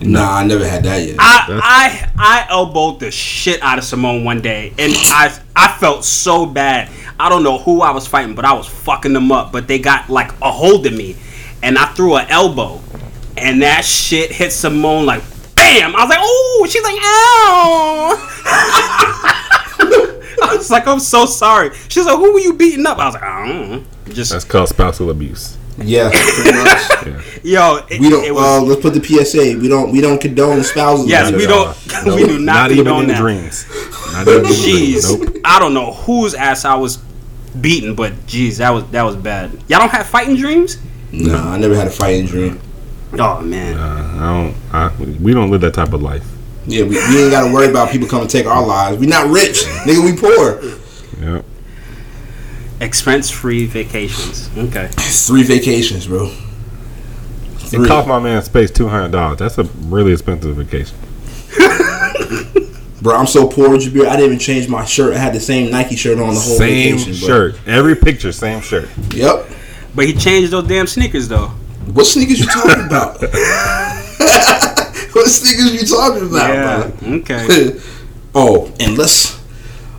[0.00, 1.16] Nah, I never had that yet.
[1.18, 6.04] I I I elbowed the shit out of Simone one day, and I I felt
[6.04, 6.90] so bad.
[7.18, 9.52] I don't know who I was fighting, but I was fucking them up.
[9.52, 11.16] But they got like a hold of me,
[11.62, 12.80] and I threw an elbow,
[13.36, 15.22] and that shit hit Simone like
[15.72, 15.96] bam.
[15.96, 18.28] I was like, oh, she's like, ow.
[20.44, 21.70] I was like, I'm so sorry.
[21.88, 22.98] She's like, who were you beating up?
[22.98, 23.84] I was like, I don't know.
[24.12, 25.56] Just That's called spousal abuse.
[25.78, 27.40] yeah, pretty much.
[27.44, 28.24] yo, it, We don't.
[28.24, 29.58] it was, uh, let's put the PSA.
[29.58, 29.90] We don't.
[29.90, 31.08] We don't condone spouses.
[31.08, 31.42] yes, abuse.
[31.42, 31.76] we don't.
[32.16, 33.18] we do not, even condone in that.
[33.18, 33.66] dreams.
[34.12, 35.06] Not even in dreams.
[35.06, 35.36] Jeez, Nope.
[35.44, 36.98] I don't know whose ass I was
[37.60, 39.52] beating, but jeez, that was that was bad.
[39.68, 40.76] Y'all don't have fighting dreams?
[41.10, 42.60] No, I never had a fighting dream.
[43.18, 44.56] Oh man, Uh, I don't.
[44.74, 46.24] I, we don't live that type of life.
[46.66, 48.98] Yeah, we, we ain't got to worry about people coming to take our lives.
[48.98, 50.04] We not rich, nigga.
[50.04, 50.62] We poor.
[51.20, 51.44] Yep.
[52.80, 54.48] expense-free vacations.
[54.56, 56.32] Okay, Three vacations, bro.
[57.74, 59.38] It cost my man space two hundred dollars.
[59.38, 60.96] That's a really expensive vacation.
[63.02, 64.06] Bro, I'm so poor, Jabir.
[64.06, 65.14] I didn't even change my shirt.
[65.14, 67.26] I had the same Nike shirt on the whole Same vacation.
[67.26, 67.28] bro.
[67.50, 67.56] shirt.
[67.66, 68.88] Every picture, same shirt.
[69.12, 69.48] Yep.
[69.94, 71.50] but he changed those damn sneakers though.
[71.92, 73.20] What sneakers you talking about?
[75.12, 76.48] what sneakers you talking about?
[76.54, 76.90] Yeah.
[77.00, 77.12] bro?
[77.18, 77.78] Okay.
[78.34, 79.38] Oh, and let's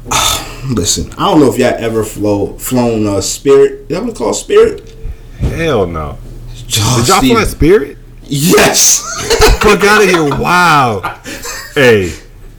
[0.66, 1.12] listen.
[1.14, 3.82] I don't know if y'all ever flow flown uh, Spirit.
[3.82, 4.36] Is that what it's called?
[4.36, 4.92] Spirit?
[5.38, 6.18] Hell no.
[6.66, 7.38] Did y'all Steven.
[7.38, 7.98] fly Spirit?
[8.24, 9.02] Yes.
[9.62, 10.24] Fuck out of here!
[10.36, 11.22] Wow.
[11.76, 12.12] Hey,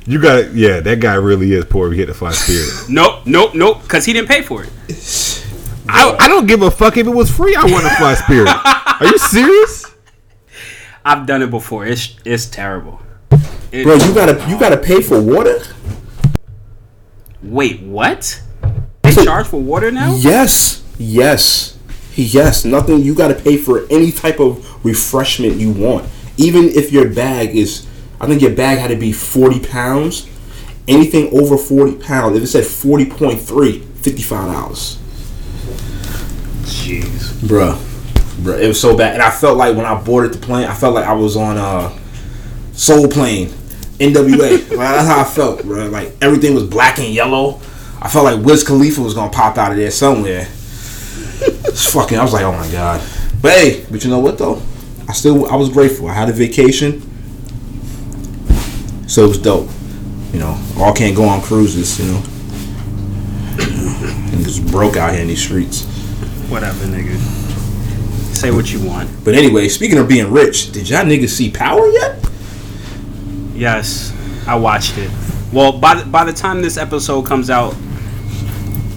[0.07, 0.79] you got yeah.
[0.79, 1.89] That guy really is poor.
[1.89, 2.89] If he hit the fly Spirit.
[2.89, 3.83] nope, nope, nope.
[3.83, 4.71] Because he didn't pay for it.
[5.95, 7.55] I, I don't give a fuck if it was free.
[7.55, 8.49] I want to fly Spirit.
[8.49, 9.91] Are you serious?
[11.05, 11.87] I've done it before.
[11.87, 13.01] It's it's terrible.
[13.73, 15.63] It- Bro, you gotta you gotta pay for water.
[17.43, 18.41] wait, what?
[19.03, 20.15] They charge for water now?
[20.17, 20.83] Yes.
[20.99, 21.79] Yes.
[22.15, 22.65] Yes.
[22.65, 23.01] Nothing.
[23.03, 27.87] You gotta pay for any type of refreshment you want, even if your bag is.
[28.21, 30.29] I think your bag had to be forty pounds.
[30.89, 34.99] Anything over forty pounds, if it said 40.3, 55 dollars.
[36.85, 37.33] Jeez.
[37.41, 37.75] Bruh.
[38.43, 39.15] Bruh, it was so bad.
[39.15, 41.57] And I felt like when I boarded the plane, I felt like I was on
[41.57, 41.97] uh
[42.73, 43.49] Soul Plane,
[43.99, 44.71] NWA.
[44.75, 45.91] Like, that's how I felt, bruh.
[45.91, 47.61] Like everything was black and yellow.
[48.03, 50.47] I felt like Wiz Khalifa was gonna pop out of there somewhere.
[51.41, 53.01] It's fucking I was like, oh my god.
[53.41, 54.61] But hey, but you know what though?
[55.09, 56.09] I still I was grateful.
[56.09, 57.01] I had a vacation.
[59.09, 59.71] So it was dope.
[60.35, 62.23] You know, all can't go on cruises, you know.
[63.59, 65.94] And just broke out here in these streets.
[66.49, 67.17] Whatever, nigga.
[68.35, 69.11] Say what you want.
[69.25, 72.25] But anyway, speaking of being rich, did y'all niggas see Power yet?
[73.55, 74.13] Yes,
[74.47, 75.11] I watched it.
[75.53, 77.75] Well, by the, by the time this episode comes out,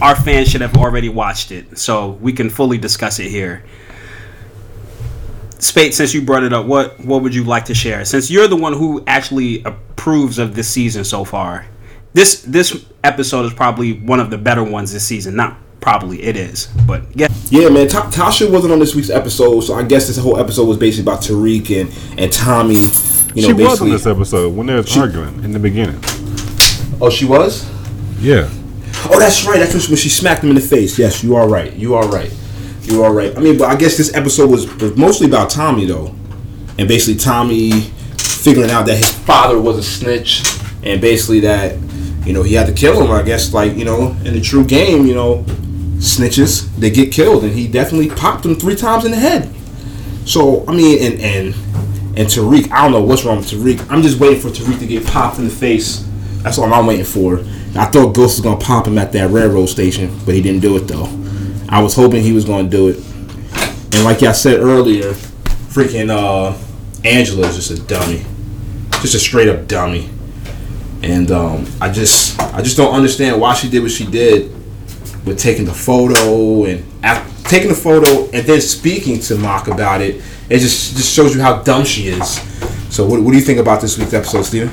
[0.01, 3.63] our fans should have already watched it, so we can fully discuss it here.
[5.59, 8.05] Spade, since you brought it up, what what would you like to share?
[8.05, 11.65] Since you're the one who actually approves of this season so far,
[12.13, 15.35] this this episode is probably one of the better ones this season.
[15.35, 16.67] Not probably, it is.
[16.85, 17.87] But yeah, Yeah, man.
[17.87, 21.09] Ta- Tasha wasn't on this week's episode, so I guess this whole episode was basically
[21.11, 22.75] about Tariq and and Tommy.
[23.35, 23.91] You know, she was on basically.
[23.91, 25.99] this episode when they was arguing in the beginning.
[27.01, 27.69] oh, she was.
[28.19, 28.49] Yeah.
[29.09, 29.59] Oh, that's right.
[29.59, 30.97] That's when she smacked him in the face.
[30.97, 31.71] Yes, you are right.
[31.73, 32.33] You are right.
[32.83, 33.35] You are right.
[33.37, 36.15] I mean, but I guess this episode was, was mostly about Tommy though,
[36.79, 37.81] and basically Tommy
[38.17, 40.41] figuring out that his father was a snitch,
[40.83, 41.77] and basically that
[42.25, 43.11] you know he had to kill him.
[43.11, 45.45] I guess like you know in the true game, you know,
[45.97, 49.53] snitches they get killed, and he definitely popped him three times in the head.
[50.25, 51.55] So I mean, and and
[52.17, 53.85] and Tariq, I don't know what's wrong with Tariq.
[53.89, 56.07] I'm just waiting for Tariq to get popped in the face.
[56.43, 57.39] That's all I'm waiting for.
[57.75, 60.77] I thought Ghost was gonna pop him at that railroad station, but he didn't do
[60.77, 61.07] it though.
[61.69, 62.97] I was hoping he was gonna do it.
[63.93, 66.57] And like y'all said earlier, freaking uh,
[67.03, 68.25] Angela is just a dummy,
[69.01, 70.09] just a straight up dummy.
[71.03, 74.56] And um, I just, I just don't understand why she did what she did
[75.27, 80.01] with taking the photo and af- taking the photo and then speaking to Mock about
[80.01, 80.15] it.
[80.49, 82.39] It just just shows you how dumb she is.
[82.93, 84.71] So what, what do you think about this week's episode, Steven?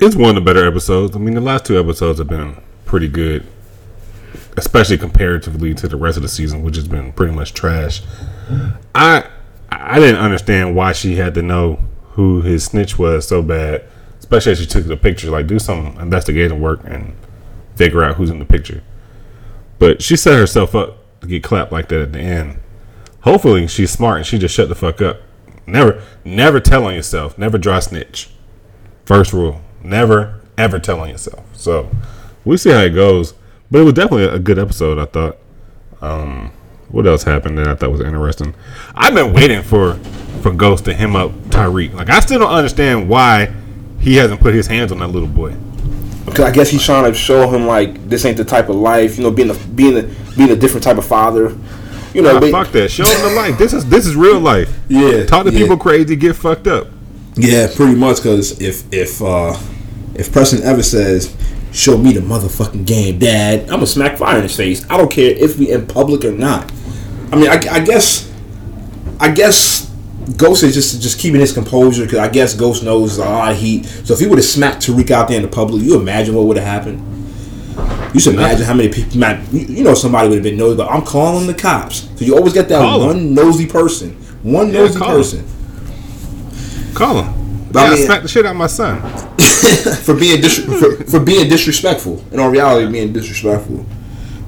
[0.00, 1.14] It's one of the better episodes.
[1.14, 3.46] I mean, the last two episodes have been pretty good.
[4.56, 8.02] especially comparatively to the rest of the season, which has been pretty much trash.
[8.94, 9.24] I
[9.70, 11.78] I didn't understand why she had to know
[12.12, 13.84] who his snitch was so bad,
[14.18, 15.30] especially as she took the picture.
[15.30, 17.14] Like, do some investigative work and
[17.74, 18.82] figure out who's in the picture.
[19.78, 22.58] But she set herself up to get clapped like that at the end.
[23.22, 25.20] Hopefully, she's smart and she just shut the fuck up.
[25.66, 27.38] Never, never tell on yourself.
[27.38, 28.30] Never dry snitch.
[29.04, 31.44] First rule: never ever tell on yourself.
[31.54, 31.90] So
[32.44, 33.34] we'll see how it goes.
[33.70, 34.98] But it was definitely a good episode.
[34.98, 35.38] I thought.
[36.00, 36.52] Um,
[36.92, 38.54] what else happened that I thought was interesting?
[38.94, 39.94] I've been waiting for
[40.42, 41.94] for Ghost to him up Tariq.
[41.94, 43.52] Like I still don't understand why
[43.98, 45.54] he hasn't put his hands on that little boy.
[46.24, 49.16] Because I guess he's trying to show him like this ain't the type of life,
[49.18, 50.02] you know, being a being a
[50.36, 51.56] being a different type of father.
[52.14, 52.90] You know, Nah, but- fuck that.
[52.90, 53.58] Show him the life.
[53.58, 54.72] This is this is real life.
[54.88, 55.58] Yeah, Talk to yeah.
[55.58, 56.14] people crazy.
[56.16, 56.88] Get fucked up.
[57.34, 58.16] Yeah, pretty much.
[58.18, 59.56] Because if if uh
[60.14, 61.34] if Preston ever says,
[61.72, 64.84] "Show me the motherfucking game, Dad," I'm gonna smack fire in his face.
[64.90, 66.70] I don't care if we in public or not.
[67.32, 68.30] I mean, I, I guess,
[69.18, 69.90] I guess
[70.36, 73.58] Ghost is just just keeping his composure because I guess Ghost knows a lot of
[73.58, 73.84] heat.
[73.86, 76.46] So if he would have smacked Tariq out there in the public, you imagine what
[76.46, 77.08] would have happened.
[78.14, 80.76] You should imagine how many people, man, you, know, somebody would have been nosy.
[80.76, 82.08] But I'm calling the cops.
[82.16, 84.10] So you always get that Call one nosy person,
[84.42, 85.46] one Yeah, nosy call person.
[86.94, 87.68] Call him.
[87.72, 89.00] But I yeah, mean- smack the shit out of my son.
[90.02, 92.22] for being dis- for, for being disrespectful.
[92.30, 93.86] In all reality, being disrespectful.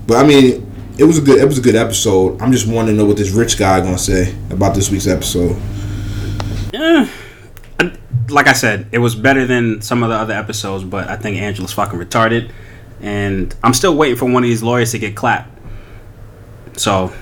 [0.06, 2.40] But I mean, it was a good it was a good episode.
[2.40, 5.60] I'm just wanting to know what this rich guy gonna say about this week's episode.
[6.72, 7.08] Yeah.
[8.30, 11.36] like I said, it was better than some of the other episodes, but I think
[11.36, 12.50] Angela's fucking retarded,
[13.00, 15.50] and I'm still waiting for one of these lawyers to get clapped.
[16.78, 17.12] So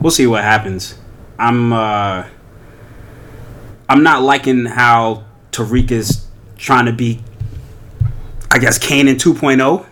[0.00, 0.96] we'll see what happens.
[1.38, 2.24] I'm uh,
[3.88, 7.22] I'm not liking how Tariq is trying to be,
[8.50, 9.86] I guess, Kanan 2.0.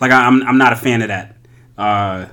[0.00, 1.36] Like I- I'm I'm not a fan of that.
[1.76, 2.26] Uh,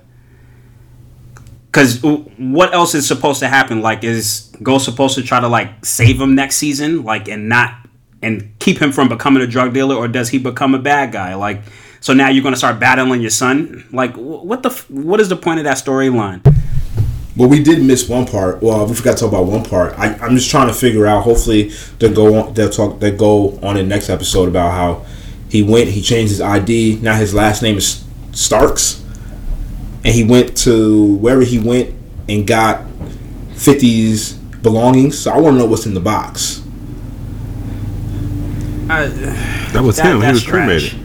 [1.72, 3.82] Cause what else is supposed to happen?
[3.82, 7.76] Like, is Ghost supposed to try to like save him next season, like, and not
[8.22, 11.34] and keep him from becoming a drug dealer, or does he become a bad guy?
[11.36, 11.62] Like,
[12.02, 13.88] so now you're gonna start battling your son?
[13.92, 16.42] Like, what the what is the point of that storyline?
[17.38, 18.62] Well, we did miss one part.
[18.62, 19.98] Well, we forgot to talk about one part.
[19.98, 21.24] I, I'm just trying to figure out.
[21.24, 22.54] Hopefully, they'll go on.
[22.54, 23.00] They'll talk.
[23.00, 25.06] They go on in the next episode about how
[25.50, 25.90] he went.
[25.90, 27.00] He changed his ID.
[27.02, 28.04] Now his last name is
[28.34, 29.01] Starks,
[30.04, 31.94] and he went to wherever he went
[32.28, 32.86] and got
[33.54, 35.18] 50's belongings.
[35.20, 36.62] So I want to know what's in the box.
[38.90, 39.08] Uh,
[39.72, 40.22] That was that, him.
[40.22, 40.90] He was trash.
[40.92, 41.00] cremated.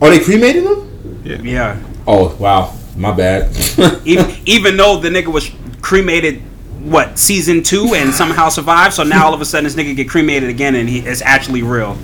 [0.00, 1.22] Oh, they cremated him?
[1.46, 1.80] Yeah.
[2.06, 3.56] Oh wow, my bad.
[4.04, 6.42] even, even though the nigga was cremated
[6.80, 10.08] what season two and somehow survived so now all of a sudden this nigga get
[10.08, 11.94] cremated again and he it's actually real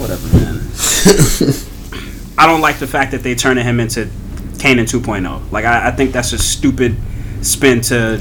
[0.00, 0.56] whatever man
[2.38, 4.08] i don't like the fact that they turning him into
[4.58, 6.96] Kanan 2.0 like I, I think that's a stupid
[7.42, 8.18] spin to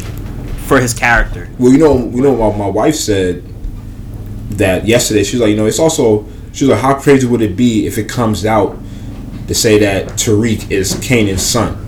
[0.67, 3.43] for his character Well, you know, you know, my, my wife said
[4.57, 5.23] that yesterday.
[5.23, 6.25] She was like, you know, it's also.
[6.53, 8.77] She was like, how crazy would it be if it comes out
[9.47, 11.83] to say that Tariq is Kanan's son?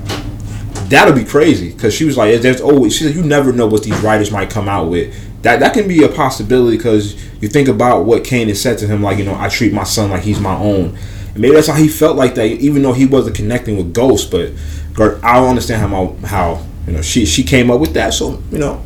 [0.89, 2.95] That'll be crazy because she was like, there's always.
[2.95, 5.15] She said, you never know what these writers might come out with.
[5.43, 9.01] That that can be a possibility because you think about what Kanan said to him,
[9.01, 10.97] like, you know, I treat my son like he's my own.
[11.33, 14.31] And maybe that's how he felt like that, even though he wasn't connecting with Ghost.
[14.31, 14.51] But
[14.93, 18.13] Gert, I don't understand how my, how you know she she came up with that.
[18.13, 18.83] So you know,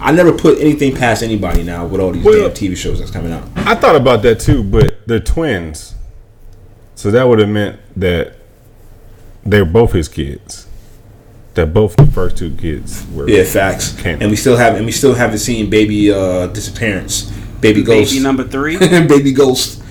[0.00, 3.10] I never put anything past anybody now with all these Well- damn TV shows that's
[3.10, 3.44] coming out.
[3.56, 5.94] I thought about that too, but they're twins,
[6.94, 8.36] so that would have meant that
[9.44, 10.66] they're both his kids.
[11.54, 13.28] That both the first two kids were.
[13.28, 13.92] Yeah, facts.
[13.92, 14.22] Kanan.
[14.22, 18.22] And we still have and we still haven't seen baby uh disappearance, baby ghost, baby
[18.22, 19.81] number three baby ghost.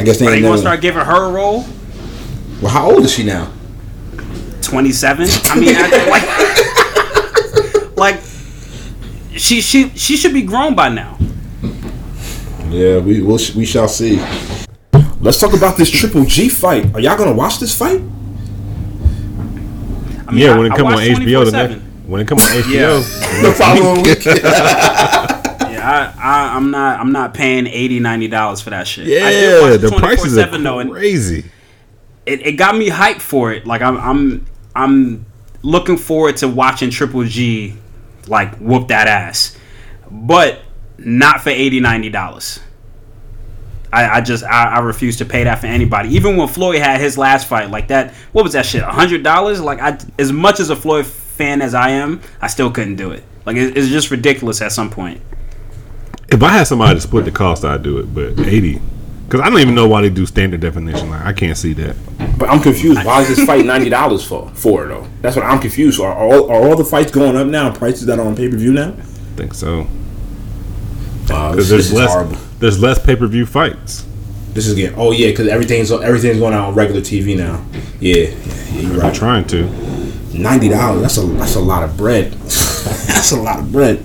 [0.00, 0.62] I guess they are ain't they gonna never.
[0.62, 1.64] start giving her a role
[2.62, 3.52] Well, how old is she now?
[4.62, 8.20] 27 i mean I, like like
[9.36, 11.18] she she she should be grown by now
[12.70, 14.20] Yeah, we we'll, we shall see.
[15.20, 16.94] Let's talk about this Triple G fight.
[16.94, 18.00] Are y'all gonna watch this fight?
[20.28, 21.52] I mean, Yeah, when it I come on watch HBO the 24/7.
[21.52, 23.02] next, when it come on HBO,
[23.42, 24.24] The following week.
[25.80, 27.00] I, I, I'm not.
[27.00, 29.06] I'm not paying 80 90 dollars for that shit.
[29.06, 31.50] I did yeah, watch the prices are though, crazy.
[32.26, 33.66] it, it got me hyped for it.
[33.66, 35.26] Like I'm, I'm, I'm
[35.62, 37.76] looking forward to watching Triple G,
[38.26, 39.56] like whoop that ass,
[40.10, 40.60] but
[40.98, 42.60] not for 80 90 dollars.
[43.92, 46.10] I, I just I, I refuse to pay that for anybody.
[46.10, 48.82] Even when Floyd had his last fight, like that, what was that shit?
[48.82, 49.60] hundred dollars?
[49.60, 53.10] Like I, as much as a Floyd fan as I am, I still couldn't do
[53.10, 53.24] it.
[53.46, 55.20] Like it, it's just ridiculous at some point.
[56.30, 58.14] If I had somebody to split the cost, I'd do it.
[58.14, 58.80] But eighty,
[59.26, 61.10] Because I don't even know why they do standard definition.
[61.10, 61.96] Like I can't see that.
[62.38, 63.04] But I'm confused.
[63.04, 65.06] Why is this fight ninety dollars for for though?
[65.22, 66.00] That's what I'm confused.
[66.00, 67.72] Are all, are all the fights going up now?
[67.72, 68.90] Prices that are on pay per view now?
[68.90, 69.02] I
[69.36, 69.86] think so.
[71.30, 72.36] Uh, Because this, there's is less horrible.
[72.58, 74.06] there's less pay per view fights.
[74.52, 74.98] This is getting.
[74.98, 77.64] Oh yeah, because everything's everything's going out on regular TV now.
[78.00, 78.28] Yeah, yeah,
[78.72, 79.14] yeah you're right.
[79.14, 79.64] trying to.
[80.36, 81.02] Ninety dollars.
[81.02, 82.32] That's a that's a lot of bread.
[82.32, 84.02] that's a lot of bread.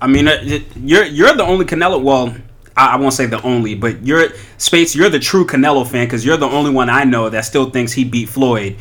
[0.00, 2.02] I mean, uh, you're you're the only Canelo.
[2.02, 2.36] Well,
[2.76, 4.94] I, I won't say the only, but you're Space.
[4.94, 7.92] You're the true Canelo fan because you're the only one I know that still thinks
[7.92, 8.76] he beat Floyd.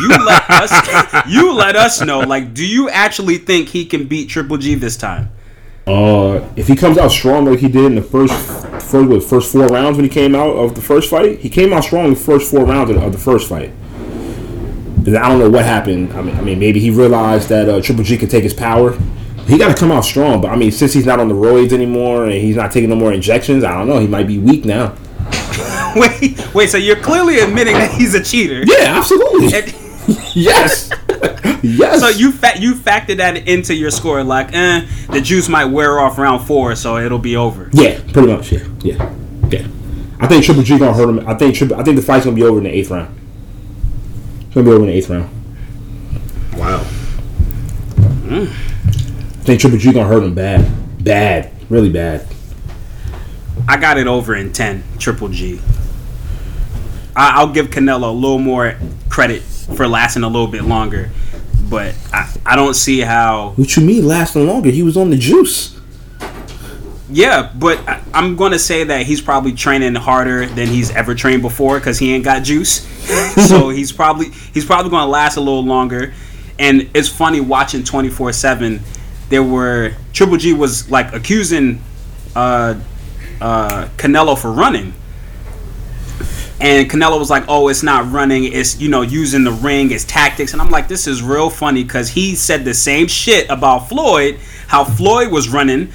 [0.00, 1.26] You let us.
[1.28, 2.20] You let us know.
[2.20, 5.30] Like, do you actually think he can beat Triple G this time?
[5.86, 8.34] Uh, if he comes out strong like he did in the first
[8.86, 11.72] first what, first four rounds when he came out of the first fight, he came
[11.72, 13.70] out strong in the first four rounds of, of the first fight.
[15.06, 16.12] And I don't know what happened.
[16.14, 18.98] I mean, I mean, maybe he realized that uh, Triple G could take his power.
[19.46, 21.72] He got to come out strong, but I mean, since he's not on the roids
[21.72, 23.98] anymore and he's not taking no more injections, I don't know.
[23.98, 24.96] He might be weak now.
[25.96, 26.68] Wait, wait.
[26.68, 28.62] So you're clearly admitting that he's a cheater.
[28.66, 29.46] Yeah, absolutely.
[29.56, 29.74] And-
[30.36, 30.90] yes,
[31.62, 32.00] yes.
[32.00, 35.98] So you fa- you factor that into your score, like, eh, the juice might wear
[35.98, 37.70] off round four, so it'll be over.
[37.72, 38.52] Yeah, pretty much.
[38.52, 39.14] Yeah, yeah,
[39.48, 39.66] yeah.
[40.20, 41.26] I think Triple G gonna hurt him.
[41.26, 41.76] I think Triple.
[41.76, 43.18] I think the fight's gonna be over in the eighth round.
[44.46, 45.30] It's gonna be over in the eighth round.
[46.58, 46.84] Wow.
[48.28, 52.26] I think Triple G gonna hurt him bad, bad, really bad.
[53.68, 55.60] I got it over in ten, Triple G.
[57.14, 58.76] I- I'll give Canelo a little more
[59.08, 61.10] credit for lasting a little bit longer,
[61.70, 63.52] but I, I don't see how.
[63.56, 64.70] What you mean lasting longer?
[64.70, 65.72] He was on the juice.
[67.08, 71.42] Yeah, but I, I'm gonna say that he's probably training harder than he's ever trained
[71.42, 72.84] before because he ain't got juice.
[73.48, 76.12] so he's probably he's probably gonna last a little longer.
[76.58, 78.80] And it's funny watching 24 seven.
[79.28, 81.82] There were Triple G was like accusing
[82.34, 82.78] uh,
[83.40, 84.94] uh, Canelo for running.
[86.58, 88.44] And Canelo was like, "Oh, it's not running.
[88.44, 91.82] It's you know using the ring, it's tactics." And I'm like, "This is real funny
[91.82, 95.92] because he said the same shit about Floyd, how Floyd was running,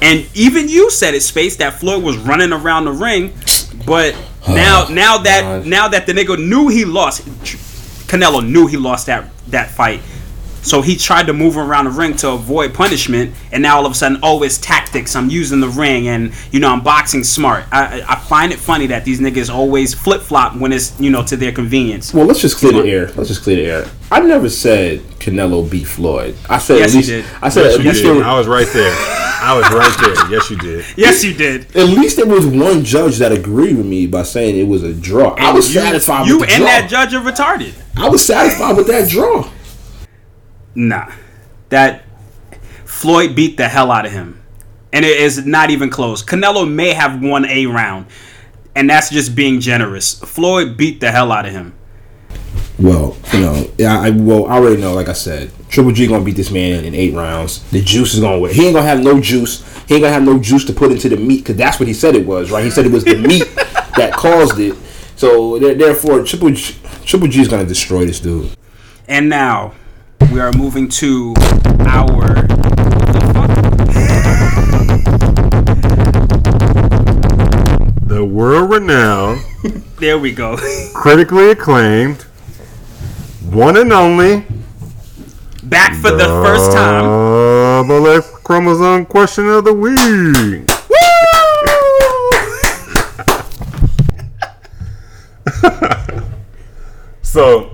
[0.00, 3.32] and even you said it, Space, that Floyd was running around the ring.
[3.86, 4.14] But
[4.48, 7.22] now, now that now that the nigga knew he lost,
[8.06, 10.00] Canelo knew he lost that that fight.
[10.64, 13.92] So he tried to move around the ring to avoid punishment, and now all of
[13.92, 15.14] a sudden, oh, it's tactics.
[15.14, 17.64] I'm using the ring, and you know I'm boxing smart.
[17.70, 21.10] I, I I find it funny that these niggas always flip flop when it's you
[21.10, 22.12] know to their convenience.
[22.14, 23.06] Well, let's just clear the air.
[23.12, 23.90] Let's just clear the air.
[24.10, 26.36] I never said Canelo beat Floyd.
[26.48, 27.08] I said Yes, at you least.
[27.08, 27.24] did.
[27.42, 28.16] I said Yes, at you least did.
[28.16, 28.94] there I was, was right there.
[29.46, 30.30] I was right there.
[30.30, 30.84] Yes, you did.
[30.96, 31.76] Yes, you did.
[31.76, 34.94] at least there was one judge that agreed with me by saying it was a
[34.94, 35.34] draw.
[35.34, 36.70] I was you, satisfied You with the and draw.
[36.70, 37.74] that judge are retarded.
[37.96, 39.50] I was satisfied with that draw.
[40.74, 41.10] Nah,
[41.68, 42.04] that
[42.84, 44.40] Floyd beat the hell out of him,
[44.92, 46.24] and it is not even close.
[46.24, 48.06] Canelo may have won a round,
[48.74, 50.18] and that's just being generous.
[50.20, 51.74] Floyd beat the hell out of him.
[52.78, 54.94] Well, you know, yeah, I well, I already know.
[54.94, 57.62] Like I said, Triple G gonna beat this man in eight rounds.
[57.70, 58.52] The juice is gonna win.
[58.52, 59.62] He ain't gonna have no juice.
[59.86, 61.94] He ain't gonna have no juice to put into the meat because that's what he
[61.94, 62.64] said it was, right?
[62.64, 63.54] He said it was the meat
[63.96, 64.76] that caused it.
[65.14, 68.50] So therefore, Triple G, Triple G is gonna destroy this dude.
[69.06, 69.74] And now
[70.34, 71.32] we are moving to
[71.86, 72.34] our.
[78.08, 79.44] The world renowned,
[80.00, 80.56] There we go.
[80.92, 82.22] critically acclaimed,
[83.42, 84.44] one and only
[85.62, 87.04] Back for the first time.
[87.04, 90.68] double X chromosome question of the week.
[97.22, 97.73] so,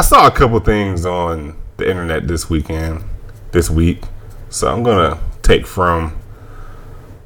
[0.00, 3.04] I saw a couple things on the internet this weekend,
[3.52, 4.02] this week.
[4.48, 6.18] So I'm gonna take from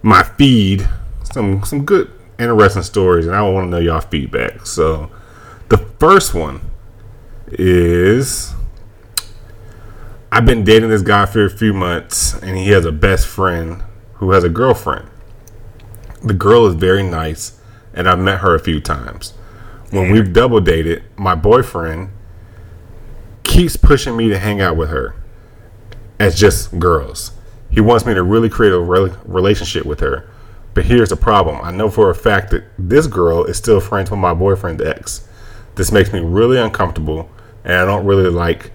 [0.03, 0.89] my feed
[1.33, 4.67] some some good, interesting stories, and I want to know y'all feedback.
[4.67, 5.09] So,
[5.69, 6.63] the first one
[7.47, 8.53] is
[10.33, 13.85] I've been dating this guy for a few months, and he has a best friend
[14.15, 15.09] who has a girlfriend.
[16.25, 17.57] The girl is very nice,
[17.93, 19.33] and I've met her a few times.
[19.91, 22.11] When we've double dated, my boyfriend
[23.45, 25.15] keeps pushing me to hang out with her
[26.19, 27.33] as just girls.
[27.71, 30.29] He wants me to really create a rel- relationship with her.
[30.75, 34.11] But here's the problem I know for a fact that this girl is still friends
[34.11, 35.29] with my boyfriend's ex.
[35.77, 37.31] This makes me really uncomfortable,
[37.65, 38.73] and I don't really like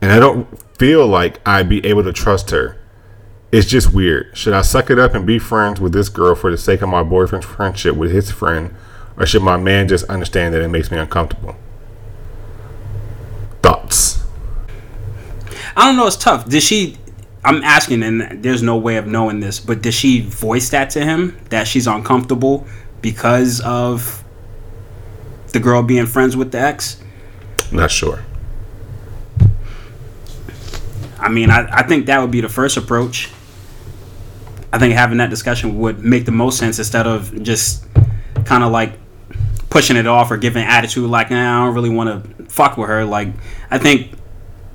[0.00, 0.46] and I don't
[0.78, 2.76] feel like I'd be able to trust her.
[3.50, 4.36] It's just weird.
[4.36, 6.88] Should I suck it up and be friends with this girl for the sake of
[6.88, 8.74] my boyfriend's friendship with his friend,
[9.16, 11.56] or should my man just understand that it makes me uncomfortable?
[15.76, 16.06] I don't know.
[16.06, 16.48] It's tough.
[16.48, 16.96] Did she?
[17.44, 21.04] I'm asking, and there's no way of knowing this, but did she voice that to
[21.04, 22.66] him that she's uncomfortable
[23.02, 24.24] because of
[25.52, 27.00] the girl being friends with the ex?
[27.70, 28.24] Not sure.
[31.18, 33.30] I mean, I, I think that would be the first approach.
[34.72, 37.84] I think having that discussion would make the most sense instead of just
[38.44, 38.92] kind of like
[39.76, 42.88] pushing it off or giving attitude like, nah, I don't really want to fuck with
[42.88, 43.04] her.
[43.04, 43.28] Like,
[43.70, 44.12] I think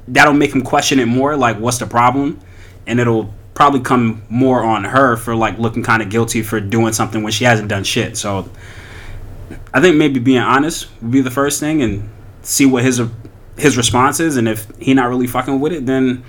[0.08, 1.36] that'll make him question it more.
[1.36, 2.40] Like, what's the problem?
[2.86, 6.94] And it'll probably come more on her for like looking kind of guilty for doing
[6.94, 8.16] something when she hasn't done shit.
[8.16, 8.48] So,
[9.74, 12.08] I think maybe being honest would be the first thing and
[12.44, 13.02] see what his
[13.58, 14.38] his response is.
[14.38, 16.24] And if he not really fucking with it, then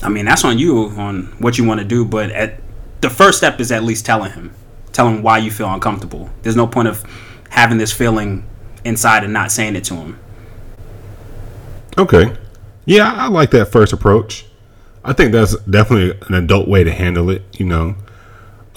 [0.00, 2.04] I mean that's on you on what you want to do.
[2.04, 2.60] But at
[3.00, 4.54] the first step is at least telling him,
[4.92, 6.30] tell him why you feel uncomfortable.
[6.42, 7.04] There's no point of
[7.48, 8.44] having this feeling
[8.84, 10.18] inside and not saying it to him.
[11.98, 12.36] Okay.
[12.86, 14.46] Yeah, I like that first approach.
[15.04, 17.96] I think that's definitely an adult way to handle it, you know.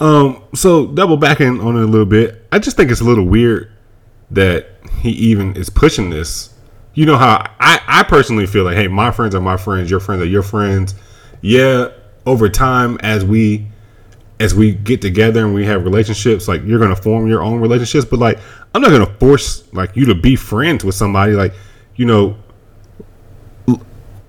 [0.00, 3.26] Um, so double backing on it a little bit, I just think it's a little
[3.26, 3.70] weird
[4.30, 4.68] that
[5.00, 6.52] he even is pushing this.
[6.94, 10.00] You know how I, I personally feel like, hey, my friends are my friends, your
[10.00, 10.94] friends are your friends.
[11.40, 11.88] Yeah,
[12.26, 13.66] over time as we
[14.44, 18.04] as we get together and we have relationships, like you're gonna form your own relationships,
[18.04, 18.38] but like
[18.74, 21.32] I'm not gonna force like you to be friends with somebody.
[21.32, 21.54] Like,
[21.96, 22.36] you know,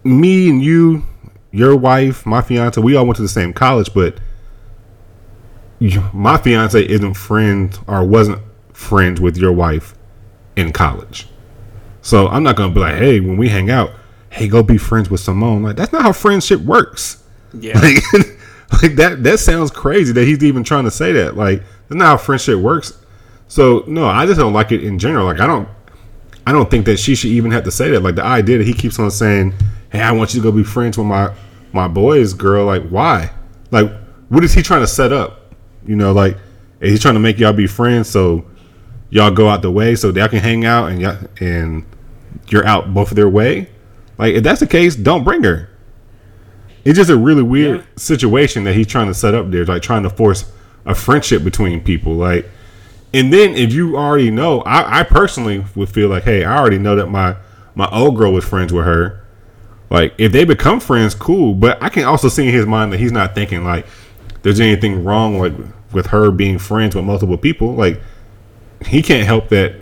[0.06, 1.04] me and you,
[1.52, 4.18] your wife, my fiance, we all went to the same college, but
[6.14, 8.42] my fiance isn't friends or wasn't
[8.72, 9.96] friends with your wife
[10.56, 11.28] in college.
[12.02, 13.92] So I'm not gonna be like, hey, when we hang out,
[14.30, 15.62] hey, go be friends with Simone.
[15.62, 17.22] Like that's not how friendship works.
[17.54, 17.78] Yeah.
[17.80, 17.98] Like,
[18.82, 21.36] like that that sounds crazy that he's even trying to say that.
[21.36, 22.98] Like that's not how friendship works.
[23.48, 25.26] So no, I just don't like it in general.
[25.26, 25.68] Like I don't
[26.48, 28.02] I don't think that she should even have to say that.
[28.02, 29.54] Like the idea that he keeps on saying,
[29.92, 31.34] "Hey, I want you to go be friends with my
[31.74, 33.32] my boys, girl." Like why?
[33.72, 33.92] Like
[34.30, 35.54] what is he trying to set up?
[35.86, 36.38] You know, like
[36.80, 38.46] is he trying to make y'all be friends so
[39.10, 41.86] y'all go out the way so y'all can hang out and y'all, and
[42.50, 43.70] you're out both of their way?
[44.18, 45.70] Like if that's the case, don't bring her.
[46.86, 47.84] It's just a really weird Yeah.
[47.98, 50.46] situation that he's trying to set up there, like trying to force
[50.86, 52.14] a friendship between people.
[52.14, 52.48] Like,
[53.14, 56.78] and then if you already know, I, I personally would feel like, hey, I already
[56.78, 57.36] know that my
[57.74, 59.22] my old girl was friends with her.
[59.90, 61.54] Like, if they become friends, cool.
[61.54, 63.86] But I can also see in his mind that he's not thinking like
[64.44, 65.54] there's anything wrong like
[65.92, 67.74] with her being friends with multiple people.
[67.74, 68.00] Like,
[68.86, 69.74] he can't help that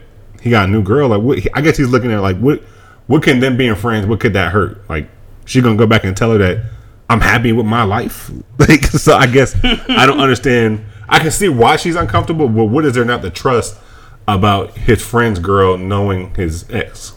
[0.42, 1.10] he got a new girl.
[1.10, 2.62] Like, what, I guess he's looking at like what
[3.08, 4.06] what can them being friends?
[4.08, 4.88] What could that hurt?
[4.90, 5.10] Like,
[5.44, 6.64] she gonna go back and tell her that
[7.10, 8.32] I'm happy with my life.
[8.60, 10.86] Like, so I guess I don't understand.
[11.10, 13.78] I can see why she's uncomfortable, but what is there not to trust
[14.26, 17.14] about his friend's girl knowing his ex?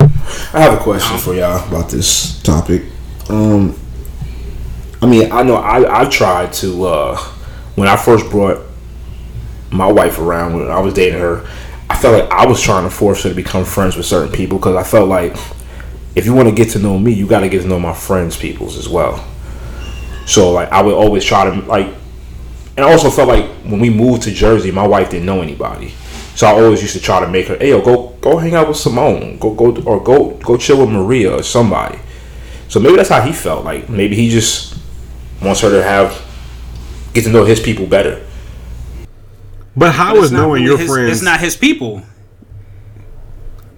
[0.00, 2.82] I have a question for y'all about this topic.
[3.30, 3.78] Um,
[5.00, 7.16] I mean, I know I I tried to uh,
[7.76, 8.62] when I first brought
[9.70, 11.48] my wife around when I was dating her.
[11.90, 14.58] I felt like I was trying to force her to become friends with certain people
[14.58, 15.34] because I felt like
[16.14, 17.94] if you want to get to know me, you got to get to know my
[17.94, 19.24] friends' peoples as well.
[20.26, 21.86] So like I would always try to like,
[22.76, 25.92] and I also felt like when we moved to Jersey, my wife didn't know anybody,
[26.34, 28.68] so I always used to try to make her, hey, yo, go go hang out
[28.68, 31.98] with Simone, go go or go go chill with Maria or somebody.
[32.68, 33.64] So maybe that's how he felt.
[33.64, 34.76] Like maybe he just
[35.42, 36.24] wants her to have
[37.14, 38.24] get to know his people better.
[39.76, 41.12] But how But is not knowing really your his- friends?
[41.12, 42.02] It's not his people.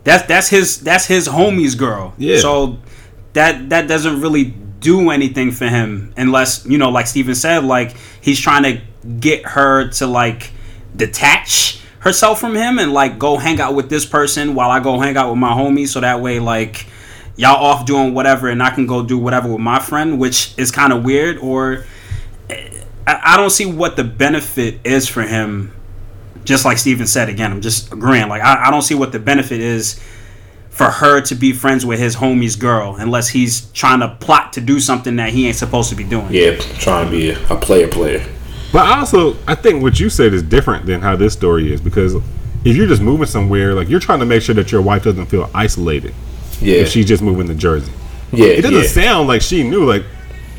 [0.05, 2.14] That's that's his that's his homie's girl.
[2.16, 2.38] Yeah.
[2.38, 2.78] So
[3.34, 7.94] that that doesn't really do anything for him unless you know, like Steven said, like
[8.20, 8.80] he's trying to
[9.20, 10.53] get her to like
[10.96, 14.98] detach herself from him and like go hang out with this person while I go
[14.98, 15.86] hang out with my homie.
[15.86, 16.86] So that way, like
[17.36, 20.70] y'all off doing whatever and I can go do whatever with my friend, which is
[20.70, 21.38] kind of weird.
[21.38, 21.84] Or
[22.48, 25.74] I, I don't see what the benefit is for him
[26.45, 28.28] just like Steven said again, I'm just agreeing.
[28.28, 30.01] Like I, I don't see what the benefit is
[30.70, 34.61] for her to be friends with his homie's girl unless he's trying to plot to
[34.61, 36.28] do something that he ain't supposed to be doing.
[36.30, 38.24] Yeah, trying to be a, a player player.
[38.72, 42.14] But also, I think what you said is different than how this story is because
[42.64, 45.26] if you're just moving somewhere, like you're trying to make sure that your wife doesn't
[45.26, 46.14] feel isolated
[46.61, 47.91] Yeah, if she's just moving to Jersey.
[48.32, 48.86] yeah, It doesn't yeah.
[49.05, 49.84] sound like she knew.
[49.84, 50.05] Like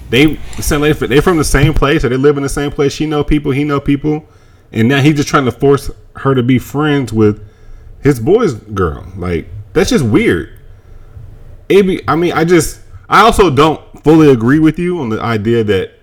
[0.10, 2.92] they sound like they from the same place or they live in the same place.
[2.92, 4.26] She know people, he know people,
[4.72, 7.46] and now he's just trying to force her to be friends with
[8.02, 9.06] his boy's girl.
[9.16, 10.58] Like that's just weird.
[11.70, 15.64] It I mean, I just, I also don't fully agree with you on the idea
[15.64, 15.94] that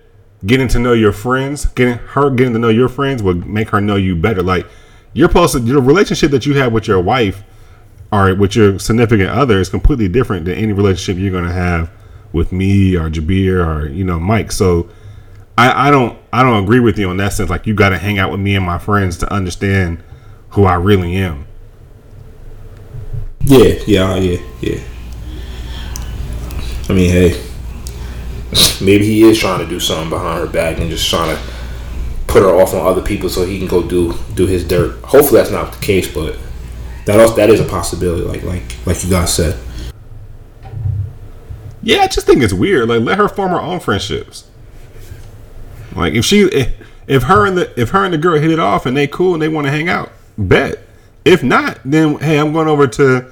[0.45, 3.81] getting to know your friends, getting her getting to know your friends would make her
[3.81, 4.41] know you better.
[4.41, 4.65] Like
[5.13, 7.43] you're supposed to, your relationship that you have with your wife
[8.11, 11.91] or with your significant other is completely different than any relationship you're to have
[12.31, 14.51] with me or Jabir or you know Mike.
[14.51, 14.89] So
[15.59, 17.49] I, I don't I don't agree with you on that sense.
[17.49, 20.01] Like you got to hang out with me and my friends to understand
[20.51, 21.45] who I really am.
[23.41, 24.79] Yeah, yeah, uh, yeah, yeah.
[26.87, 27.43] I mean, hey,
[28.81, 31.41] maybe he is trying to do something behind her back and just trying to
[32.27, 35.03] put her off on other people so he can go do do his dirt.
[35.03, 36.37] Hopefully, that's not the case, but
[37.03, 38.23] that also, that is a possibility.
[38.23, 39.59] Like like like you guys said.
[41.81, 42.87] Yeah, I just think it's weird.
[42.87, 44.48] Like let her form her own friendships.
[45.95, 46.73] Like if she if,
[47.07, 49.33] if her and the if her and the girl hit it off and they cool
[49.33, 50.79] and they want to hang out, bet.
[51.25, 53.31] If not, then hey, I'm going over to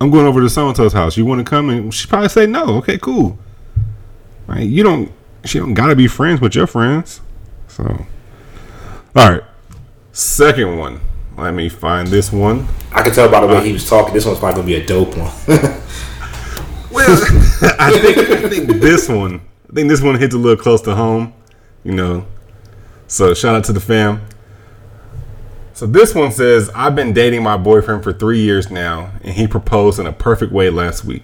[0.00, 1.16] I'm going over to so and so's house.
[1.16, 1.70] You want to come?
[1.70, 2.76] And she probably say no.
[2.78, 3.38] Okay, cool.
[4.46, 4.66] Right?
[4.66, 5.12] You don't.
[5.44, 7.20] She don't gotta be friends with your friends.
[7.68, 8.06] So,
[9.16, 9.42] all right.
[10.12, 11.00] Second one.
[11.36, 12.68] Let me find this one.
[12.92, 14.14] I can tell by the way he uh, was talking.
[14.14, 15.32] This one's probably gonna be a dope one.
[16.94, 17.10] Well,
[17.80, 19.40] I think I think this one.
[19.68, 21.34] I think this one hits a little close to home.
[21.84, 22.26] You know.
[23.06, 24.22] So shout out to the fam.
[25.74, 29.46] So this one says, I've been dating my boyfriend for three years now, and he
[29.46, 31.22] proposed in a perfect way last week,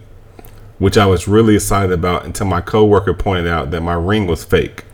[0.79, 4.45] which I was really excited about until my coworker pointed out that my ring was
[4.45, 4.85] fake.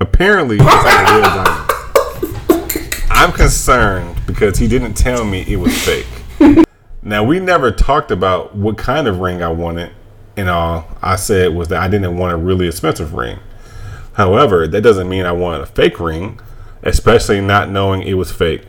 [0.00, 3.08] Apparently, it's a real diamond.
[3.08, 6.06] I'm concerned because he didn't tell me it was fake.
[7.02, 9.92] Now we never talked about what kind of ring I wanted,
[10.36, 13.38] and all I said was that I didn't want a really expensive ring.
[14.14, 16.40] However, that doesn't mean I wanted a fake ring,
[16.82, 18.62] especially not knowing it was fake.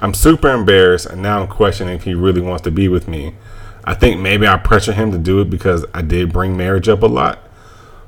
[0.00, 3.34] I'm super embarrassed, and now I'm questioning if he really wants to be with me.
[3.84, 7.02] I think maybe I pressure him to do it because I did bring marriage up
[7.02, 7.38] a lot.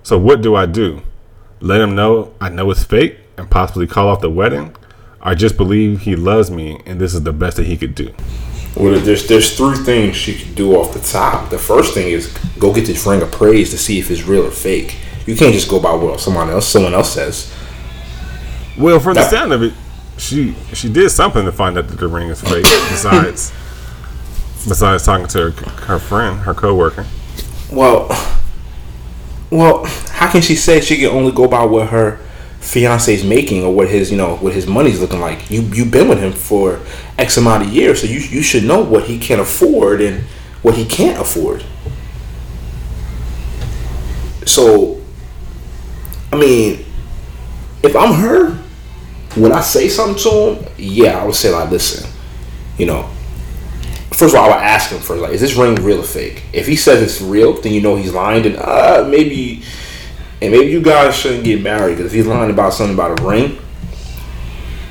[0.03, 1.03] So what do I do?
[1.61, 4.75] Let him know I know it's fake and possibly call off the wedding,
[5.21, 8.13] I just believe he loves me and this is the best that he could do.
[8.77, 11.51] Well, there's there's three things she could do off the top.
[11.51, 14.51] The first thing is go get this ring appraised to see if it's real or
[14.51, 14.97] fake.
[15.27, 17.53] You can't just go by what someone else someone else says.
[18.79, 19.75] Well, from the sound of it,
[20.19, 22.65] she she did something to find out that the ring is fake.
[22.91, 23.53] Besides,
[24.69, 27.07] besides talking to her, her friend, her coworker.
[27.71, 28.09] Well,
[29.51, 32.19] well, how can she say she can only go by what her
[32.61, 35.51] fiance's making or what his you know what his money's looking like?
[35.51, 36.81] You you've been with him for
[37.19, 40.25] X amount of years, so you you should know what he can afford and
[40.63, 41.65] what he can't afford.
[44.47, 45.02] So,
[46.33, 46.85] I mean,
[47.83, 48.59] if I'm her,
[49.37, 50.73] would I say something to him?
[50.79, 52.11] Yeah, I would say like, listen,
[52.79, 53.09] you know,
[54.13, 56.45] first of all, I would ask him first, like, is this ring real or fake?
[56.53, 58.47] If he says it's real, then you know he's lying.
[58.47, 59.63] and uh, maybe,
[60.41, 63.23] and maybe you guys shouldn't get married because if he's lying about something about a
[63.25, 63.59] ring,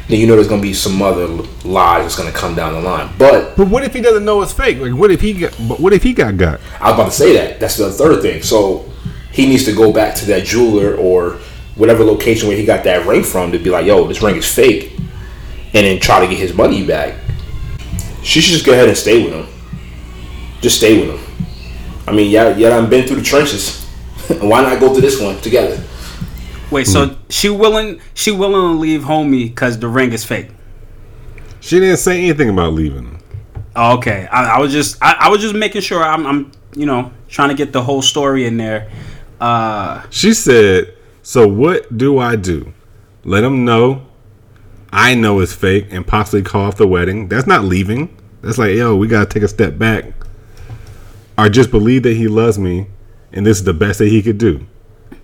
[0.10, 1.26] then you know there's gonna be some other
[1.64, 3.10] lies that's gonna come down the line.
[3.18, 4.78] But But what if he doesn't know it's fake?
[4.80, 5.56] Like, what if he got?
[5.68, 6.60] But what if he got got?
[6.80, 7.60] I was about to say that.
[7.60, 8.44] That's the third thing.
[8.44, 8.91] So
[9.32, 11.40] he needs to go back to that jeweler or
[11.76, 14.54] whatever location where he got that ring from to be like, yo, this ring is
[14.54, 14.94] fake,
[15.74, 17.16] and then try to get his money back.
[18.24, 19.48] She should just go ahead and stay with him.
[20.62, 21.32] Just stay with him.
[22.08, 23.84] I mean, yeah, yeah, I've been through the trenches.
[24.42, 25.82] Why not go through this one together?
[26.70, 30.50] Wait, so she willing she willing to leave homie because the ring is fake.
[31.60, 33.22] She didn't say anything about leaving.
[33.76, 36.86] Oh, okay, I, I was just I, I was just making sure I'm, I'm you
[36.86, 38.90] know trying to get the whole story in there.
[39.42, 42.74] Uh, She said, "So what do I do?
[43.26, 44.04] Let him know
[44.94, 47.28] I know it's fake and possibly call off the wedding.
[47.30, 48.16] That's not leaving.
[48.42, 50.06] That's like, yo, we gotta take a step back,
[51.38, 52.88] or just believe that he loves me
[53.32, 54.66] and this is the best that he could do."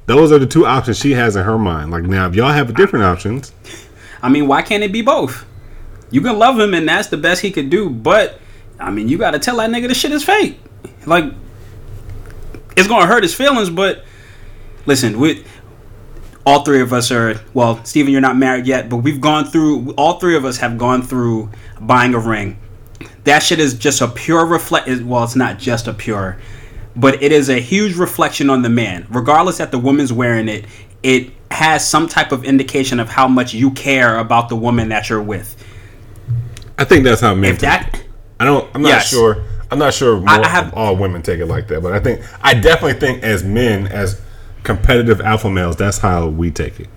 [0.08, 1.92] Those are the two options she has in her mind.
[1.92, 3.52] Like now, if y'all have different options,
[4.24, 5.46] I mean, why can't it be both?
[6.10, 8.40] You can love him and that's the best he could do, but
[8.80, 10.60] I mean, you got to tell that nigga the shit is fake.
[11.06, 11.26] Like,
[12.78, 14.06] it's gonna hurt his feelings, but
[14.88, 15.44] listen, we
[16.46, 19.92] all three of us are well, Steven, you're not married yet, but we've gone through.
[19.92, 22.58] All three of us have gone through buying a ring.
[23.26, 24.88] That shit is just a pure reflect.
[25.02, 26.38] Well, it's not just a pure,
[26.96, 29.06] but it is a huge reflection on the man.
[29.10, 30.66] Regardless that the woman's wearing it,
[31.04, 35.10] it has some type of indication of how much you care about the woman that
[35.10, 35.62] you're with.
[36.78, 37.52] I think that's how men.
[37.54, 38.02] If that,
[38.40, 38.68] I don't.
[38.74, 39.10] I'm not Yes.
[39.10, 39.44] sure.
[39.70, 42.22] I'm not sure I- I have- all women take it like that, but I think
[42.42, 44.22] I definitely think as men, as
[44.68, 46.90] competitive alpha males, that's how we take it.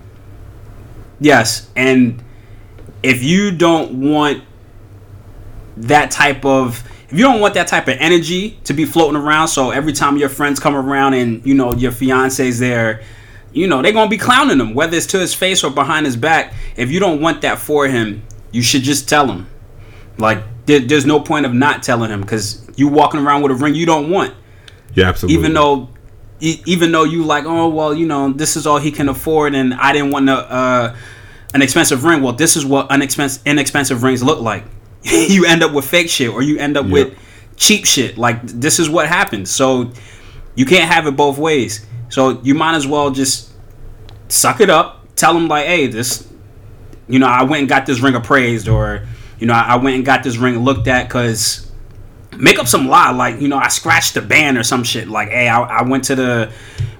[1.19, 2.23] yes, and
[3.01, 4.43] if you don't want
[5.77, 9.47] that type of if you don't want that type of energy to be floating around
[9.47, 13.01] so every time your friends come around and you know your fiance's there
[13.53, 16.15] you know they're gonna be clowning him whether it's to his face or behind his
[16.17, 19.47] back if you don't want that for him you should just tell him
[20.17, 23.55] like there, there's no point of not telling him because you walking around with a
[23.55, 24.33] ring you don't want.
[24.93, 25.39] Yeah, absolutely.
[25.39, 25.89] Even though,
[26.41, 29.55] e- even though you like, oh well, you know, this is all he can afford,
[29.55, 30.95] and I didn't want to, uh,
[31.53, 32.21] an expensive ring.
[32.21, 34.65] Well, this is what inexpensive inexpensive rings look like.
[35.03, 36.91] you end up with fake shit, or you end up Yep.
[36.93, 37.17] with
[37.55, 38.17] cheap shit.
[38.17, 39.49] Like this is what happens.
[39.51, 39.91] So
[40.55, 41.85] you can't have it both ways.
[42.09, 43.51] So you might as well just
[44.27, 45.05] suck it up.
[45.15, 46.27] Tell him like, hey, this,
[47.07, 49.07] you know, I went and got this ring appraised, or
[49.39, 51.70] you know, I I went and got this ring looked at because
[52.41, 55.07] make up some lie like you know I scratched the band or some shit.
[55.07, 56.51] Like hey I, I went to the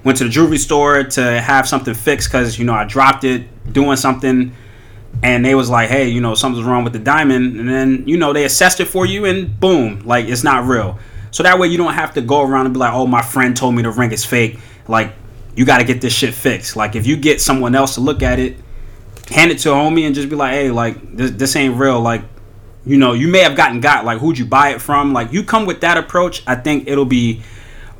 [0.04, 3.72] went to the jewelry store to have something fixed because you know I dropped it
[3.72, 4.54] doing something
[5.22, 7.58] and they was like hey you know something's wrong with the diamond.
[7.58, 10.98] And then you know they assessed it for you and boom like it's not real.
[11.32, 13.56] So that way you don't have to go around and be like oh my friend
[13.56, 14.58] told me the ring is fake.
[14.86, 15.12] Like
[15.54, 16.76] you got to get this shit fixed.
[16.76, 18.56] Like if you get someone else to look at it
[19.28, 22.00] hand it to a homie and just be like hey like this, this ain't real.
[22.00, 22.22] Like
[22.84, 25.12] you know, you may have gotten got like who'd you buy it from?
[25.12, 27.42] Like you come with that approach, I think it'll be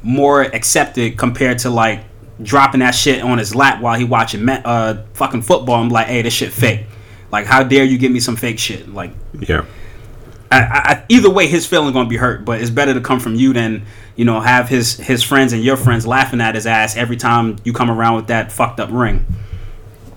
[0.03, 2.05] more accepted compared to like
[2.43, 5.77] dropping that shit on his lap while he watching me- uh fucking football.
[5.77, 6.87] I'm like, hey, this shit fake.
[7.31, 8.93] Like, how dare you give me some fake shit?
[8.93, 9.65] Like, yeah.
[10.51, 12.45] I, I, either way, his feelings gonna be hurt.
[12.45, 15.65] But it's better to come from you than you know have his his friends and
[15.65, 18.91] your friends laughing at his ass every time you come around with that fucked up
[18.93, 19.25] ring.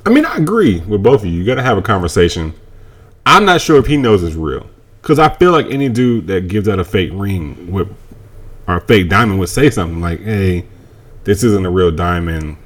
[0.05, 1.39] I mean, I agree with both of you.
[1.39, 2.53] You got to have a conversation.
[3.25, 4.67] I'm not sure if he knows it's real
[5.01, 7.87] because I feel like any dude that gives out a fake ring with
[8.67, 10.65] or a fake diamond would say something like, "Hey,
[11.23, 12.57] this isn't a real diamond,"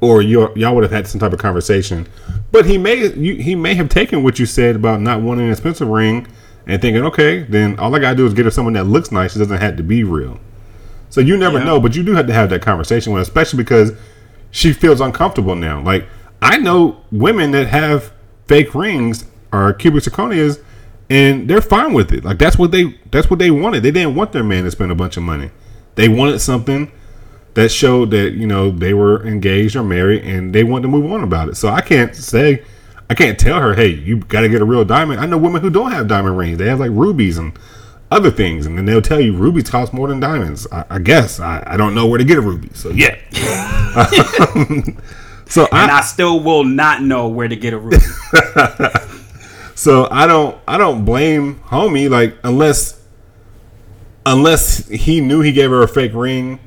[0.00, 2.06] or y'all would have had some type of conversation.
[2.52, 5.52] But he may you, he may have taken what you said about not wanting an
[5.52, 6.26] expensive ring
[6.66, 9.36] and thinking, "Okay, then all I gotta do is get her someone that looks nice.
[9.36, 10.38] It doesn't have to be real."
[11.10, 11.64] So you never Yeah.
[11.64, 13.92] know, but you do have to have that conversation with, her, especially because
[14.50, 15.80] she feels uncomfortable now.
[15.80, 16.06] Like
[16.42, 18.12] I know women that have
[18.46, 19.24] fake rings
[19.54, 20.62] or cubic zirconias,
[21.08, 22.24] and they're fine with it.
[22.24, 23.82] Like that's what they that's what they wanted.
[23.82, 25.50] They didn't want their man to spend a bunch of money.
[25.94, 26.90] They wanted something
[27.54, 31.10] that showed that you know they were engaged or married, and they wanted to move
[31.10, 31.56] on about it.
[31.56, 32.64] So I can't say.
[33.10, 35.20] I can't tell her, hey, you got to get a real diamond.
[35.20, 36.56] I know women who don't have diamond rings.
[36.56, 37.52] They have like rubies and
[38.10, 40.66] other things, and then they'll tell you rubies cost more than diamonds.
[40.72, 42.70] I, I guess I, I don't know where to get a ruby.
[42.72, 43.18] So yeah.
[45.46, 47.98] so And I still will not know where to get a ruby.
[49.74, 53.00] So I don't I don't blame homie like unless
[54.24, 56.60] unless he knew he gave her a fake ring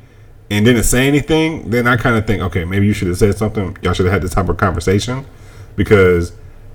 [0.49, 3.37] and didn't say anything, then I kind of think okay maybe you should have said
[3.37, 3.77] something.
[3.81, 5.25] Y'all should have had this type of conversation
[5.75, 6.33] because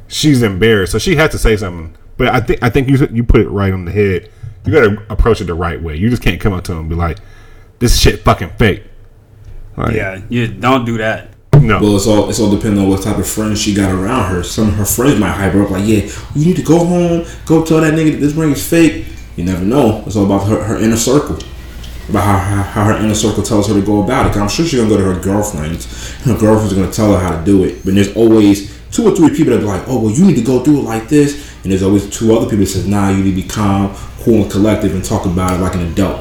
[0.08, 1.96] she's embarrassed, so she had to say something.
[2.16, 4.30] But I think I think you you put it right on the head.
[4.64, 5.96] You got to approach it the right way.
[5.96, 7.18] You just can't come up to him and be like,
[7.80, 8.84] "This shit fucking fake."
[9.76, 11.30] Like, yeah, you don't do that.
[11.62, 11.80] No.
[11.80, 14.42] Well, it's all it's all depending on what type of friends she got around her.
[14.42, 17.24] Some of her friends might hype her up like, "Yeah, you need to go home,
[17.46, 19.06] go tell that nigga that this ring is fake."
[19.36, 20.02] You never know.
[20.06, 21.38] It's all about her, her inner circle,
[22.08, 24.36] about how, how, how her inner circle tells her to go about it.
[24.38, 25.86] I'm sure she's gonna go to her girlfriends.
[26.24, 27.84] Her girlfriends are gonna tell her how to do it.
[27.84, 30.42] But there's always two or three people that be like, "Oh, well, you need to
[30.42, 33.24] go do it like this," and there's always two other people that says, "Nah, you
[33.24, 33.90] need to be calm,
[34.22, 36.20] cool, and collective, and talk about it like an adult."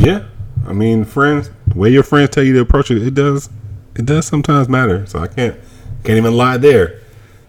[0.00, 0.24] Yeah,
[0.66, 3.48] I mean, friends, the way your friends tell you to approach it, it does,
[3.96, 5.06] it does sometimes matter.
[5.06, 5.56] So I can't,
[6.04, 7.00] can't even lie there.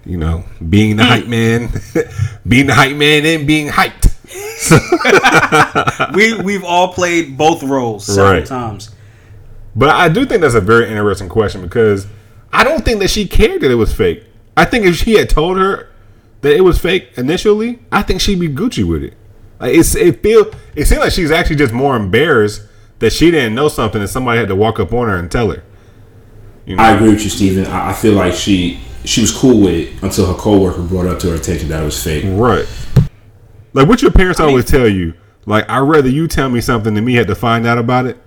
[0.05, 1.69] You know, being the hype man,
[2.47, 4.07] being the hype man, and being hyped.
[6.15, 8.45] We we've all played both roles several Right.
[8.45, 8.91] times.
[9.75, 12.07] But I do think that's a very interesting question because
[12.51, 14.23] I don't think that she cared that it was fake.
[14.57, 15.87] I think if she had told her
[16.41, 19.13] that it was fake initially, I think she'd be Gucci with it.
[19.59, 22.63] Like it's it feel it seemed like she's actually just more embarrassed
[23.01, 25.51] that she didn't know something and somebody had to walk up on her and tell
[25.51, 25.63] her.
[26.65, 26.83] You know?
[26.83, 27.65] I agree with you, Steven.
[27.65, 31.19] I, I feel like she she was cool with it until her coworker brought up
[31.19, 32.23] to her attention that it was fake.
[32.27, 32.65] Right.
[33.73, 35.15] Like what your parents always tell you.
[35.45, 38.17] Like I'd rather you tell me something than me had to find out about it.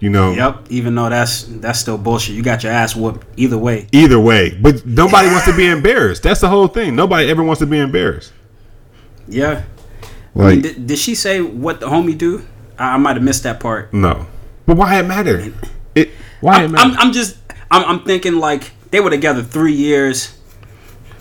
[0.00, 0.32] You know.
[0.32, 0.68] Yep.
[0.70, 2.34] Even though that's that's still bullshit.
[2.34, 3.86] You got your ass whooped either way.
[3.92, 6.22] Either way, but nobody wants to be embarrassed.
[6.22, 6.96] That's the whole thing.
[6.96, 8.32] Nobody ever wants to be embarrassed.
[9.28, 9.64] Yeah.
[10.34, 12.46] Like Did, did she say what the homie do?
[12.78, 13.92] I, I might have missed that part.
[13.92, 14.26] no,
[14.66, 15.52] but why it matter?
[15.94, 16.10] It
[16.40, 16.90] why I'm, matter?
[16.90, 17.36] I'm, I'm just
[17.70, 20.38] I'm, I'm thinking like they were together three years.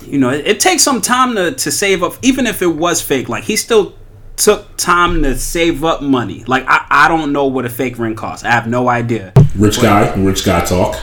[0.02, 3.02] You know, it, it takes some time to, to save up, even if it was
[3.02, 3.30] fake.
[3.30, 3.95] Like he still
[4.36, 6.43] took time to save up money.
[6.45, 8.43] Like I, I don't know what a fake ring costs.
[8.43, 9.32] I have no idea.
[9.56, 10.99] Rich guy, rich guy talk,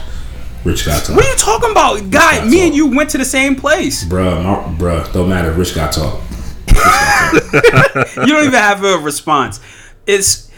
[0.65, 1.15] rich guy talk.
[1.17, 2.39] What are you talking about, guy?
[2.39, 4.05] That's Me and you went to the same place.
[4.05, 5.53] Bruh, my, bruh, don't matter.
[5.53, 6.23] Rich guy talk.
[8.17, 9.61] You don't even have a response.
[10.09, 10.51] It's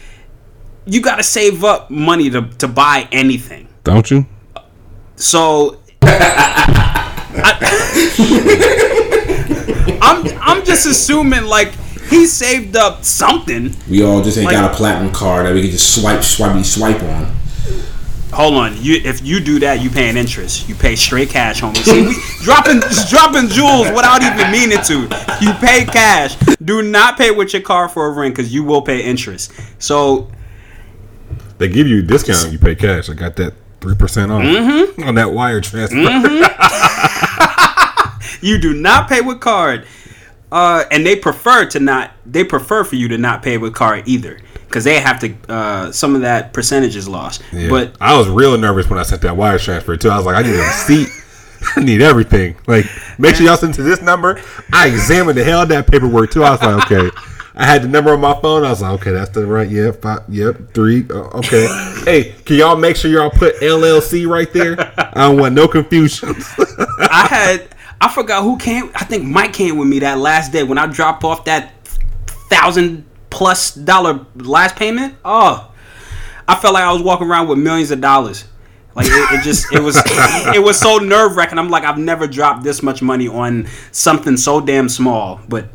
[0.87, 3.67] you got to save up money to to buy anything.
[3.83, 4.25] Don't you?
[5.17, 7.59] So I,
[10.01, 11.73] I'm I'm just assuming like
[12.09, 13.75] he saved up something.
[13.89, 16.65] We all just ain't Like- got a platinum card that we can just swipe, swipe,
[16.65, 17.35] swipe on.
[18.33, 20.69] Hold on, you if you do that, you paying interest.
[20.69, 21.77] You pay straight cash, homie.
[21.79, 22.15] See, we
[22.45, 25.01] dropping dropping jewels without even meaning to.
[25.45, 26.37] You pay cash.
[26.65, 29.51] Do not pay with your car for a ring because you will pay interest.
[29.83, 30.31] So
[31.59, 32.53] They give you a discount.
[32.53, 33.11] You pay cash.
[33.11, 35.03] I got that three percent off Mm-hmm.
[35.03, 35.97] on that wire transfer.
[38.47, 39.87] you do not pay with card,
[40.53, 42.13] uh, and they prefer to not.
[42.25, 44.39] They prefer for you to not pay with card either
[44.71, 45.35] because they have to.
[45.49, 47.43] Uh, some of that percentage is lost.
[47.53, 47.69] Yeah.
[47.69, 50.11] But I was real nervous when I sent that wire transfer too.
[50.11, 51.09] I was like, I need a receipt.
[51.77, 52.57] I need everything.
[52.67, 52.87] Like,
[53.19, 54.41] make sure y'all send to this number.
[54.73, 56.45] I examined the hell of that paperwork too.
[56.45, 57.11] I was like, okay.
[57.55, 58.65] I had the number on my phone.
[58.65, 59.69] I was like, okay, that's the right.
[59.69, 61.05] Yep, five, yep, three.
[61.11, 61.67] uh, okay.
[62.05, 64.77] hey, can y'all make sure y'all put LLC right there?
[64.97, 66.31] I don't want no confusion.
[66.99, 67.69] I had
[68.01, 68.91] I forgot who came.
[68.95, 71.87] I think Mike came with me that last day when I dropped off that
[72.49, 75.15] thousand plus dollar last payment.
[75.25, 75.73] Oh,
[76.47, 78.45] I felt like I was walking around with millions of dollars.
[78.95, 79.97] Like it, it just it was
[80.55, 81.59] it was so nerve wracking.
[81.59, 85.41] I'm like I've never dropped this much money on something so damn small.
[85.49, 85.69] But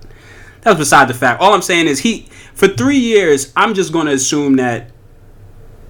[0.61, 1.41] that's beside the fact.
[1.41, 3.53] All I'm saying is he for three years.
[3.55, 4.91] I'm just going to assume that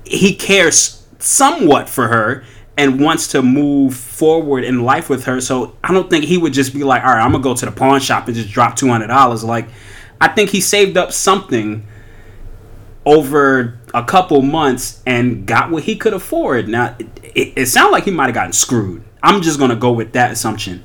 [0.04, 2.44] he cares somewhat for her
[2.78, 5.40] and wants to move forward in life with her.
[5.42, 7.66] So I don't think he would just be like, all right, I'm gonna go to
[7.66, 9.44] the pawn shop and just drop two hundred dollars.
[9.44, 9.70] Like,
[10.20, 11.86] I think he saved up something
[13.06, 16.68] over a couple months and got what he could afford.
[16.68, 19.04] Now, it, it, it sounded like he might have gotten screwed.
[19.22, 20.84] I'm just gonna go with that assumption,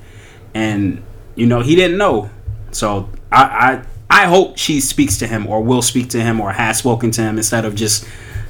[0.55, 1.03] and
[1.35, 2.31] you know he didn't know.
[2.71, 6.53] So I I, I hope she speaks to him or will speak to him or
[6.53, 8.07] has spoken to him instead of just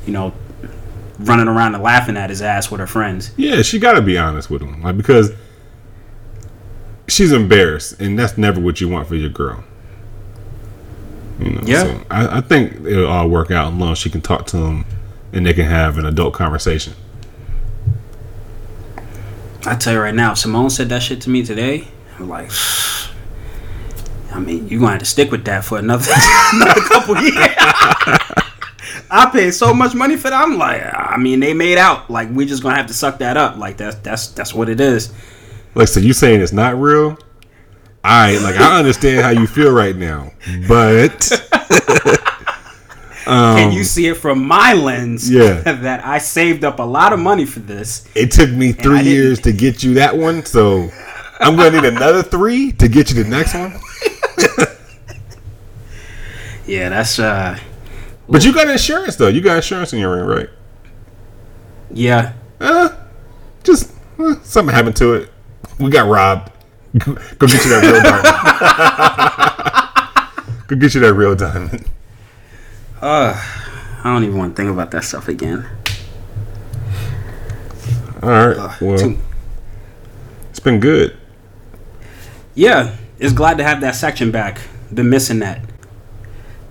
[0.07, 0.33] you know
[1.18, 3.33] running around and laughing at his ass with her friends.
[3.37, 5.33] Yeah, she got to be honest with him, like because
[7.09, 9.64] she's embarrassed, and that's never what you want for your girl.
[11.41, 11.82] You know, Yeah.
[11.84, 14.59] So I, I think it'll all work out as long as she can talk to
[14.59, 14.84] him,
[15.32, 16.95] and they can have an adult conversation.
[19.66, 21.86] I tell you right now, if Simone said that shit to me today,
[22.18, 22.51] I'm like,
[24.32, 26.12] I mean, you're gonna have to stick with that for another
[26.53, 27.34] another couple years.
[29.12, 30.41] I paid so much money for that.
[30.41, 32.09] I'm like, I mean, they made out.
[32.11, 33.57] Like, we just gonna have to suck that up.
[33.57, 35.12] Like that's that's that's what it is.
[35.74, 37.18] Like, so you saying it's not real?
[38.03, 40.32] I like I understand how you feel right now,
[40.68, 41.30] but
[43.24, 45.28] Can you see it from my lens?
[45.30, 45.61] Um, Yeah.
[45.72, 48.09] that I saved up a lot of money for this.
[48.14, 50.88] it took me three years to get you that one, so
[51.38, 53.78] I'm gonna need another three to get you the next one.
[56.66, 57.59] Yeah, that's uh,
[58.28, 59.26] But you got insurance though.
[59.28, 60.48] You got insurance in your ring, right?
[61.92, 62.34] yeah.
[62.61, 62.90] Uh,
[63.64, 65.30] just uh, something happened to it.
[65.80, 66.53] We got robbed.
[66.99, 68.24] Go, go get you that real diamond.
[70.68, 71.86] go get you that real diamond.
[73.03, 75.66] I don't even want to think about that stuff again.
[78.22, 78.80] All right.
[78.80, 79.18] Well, Two-
[80.51, 81.16] it's been good.
[82.55, 84.61] yeah, it's glad to have that section back.
[84.93, 85.61] Been missing that.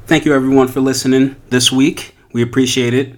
[0.06, 2.16] Thank you everyone for listening this week.
[2.34, 3.18] We appreciate it.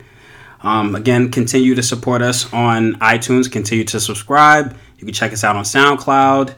[0.62, 3.52] Um, again, continue to support us on iTunes.
[3.52, 4.76] Continue to subscribe.
[4.98, 6.54] You can check us out on SoundCloud.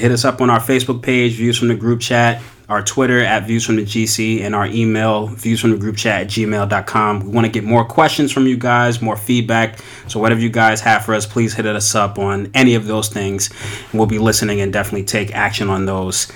[0.00, 3.46] Hit us up on our Facebook page, Views from the Group Chat, our Twitter at
[3.46, 7.20] Views from the GC, and our email, Views from the Group Chat at gmail.com.
[7.20, 9.78] We want to get more questions from you guys, more feedback.
[10.08, 13.08] So, whatever you guys have for us, please hit us up on any of those
[13.08, 13.50] things.
[13.92, 16.30] We'll be listening and definitely take action on those.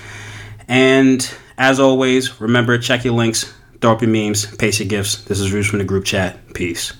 [0.67, 5.25] And as always, remember check your links, throw up your memes, paste your gifts.
[5.25, 6.53] This is Views from the Group Chat.
[6.53, 6.93] Peace.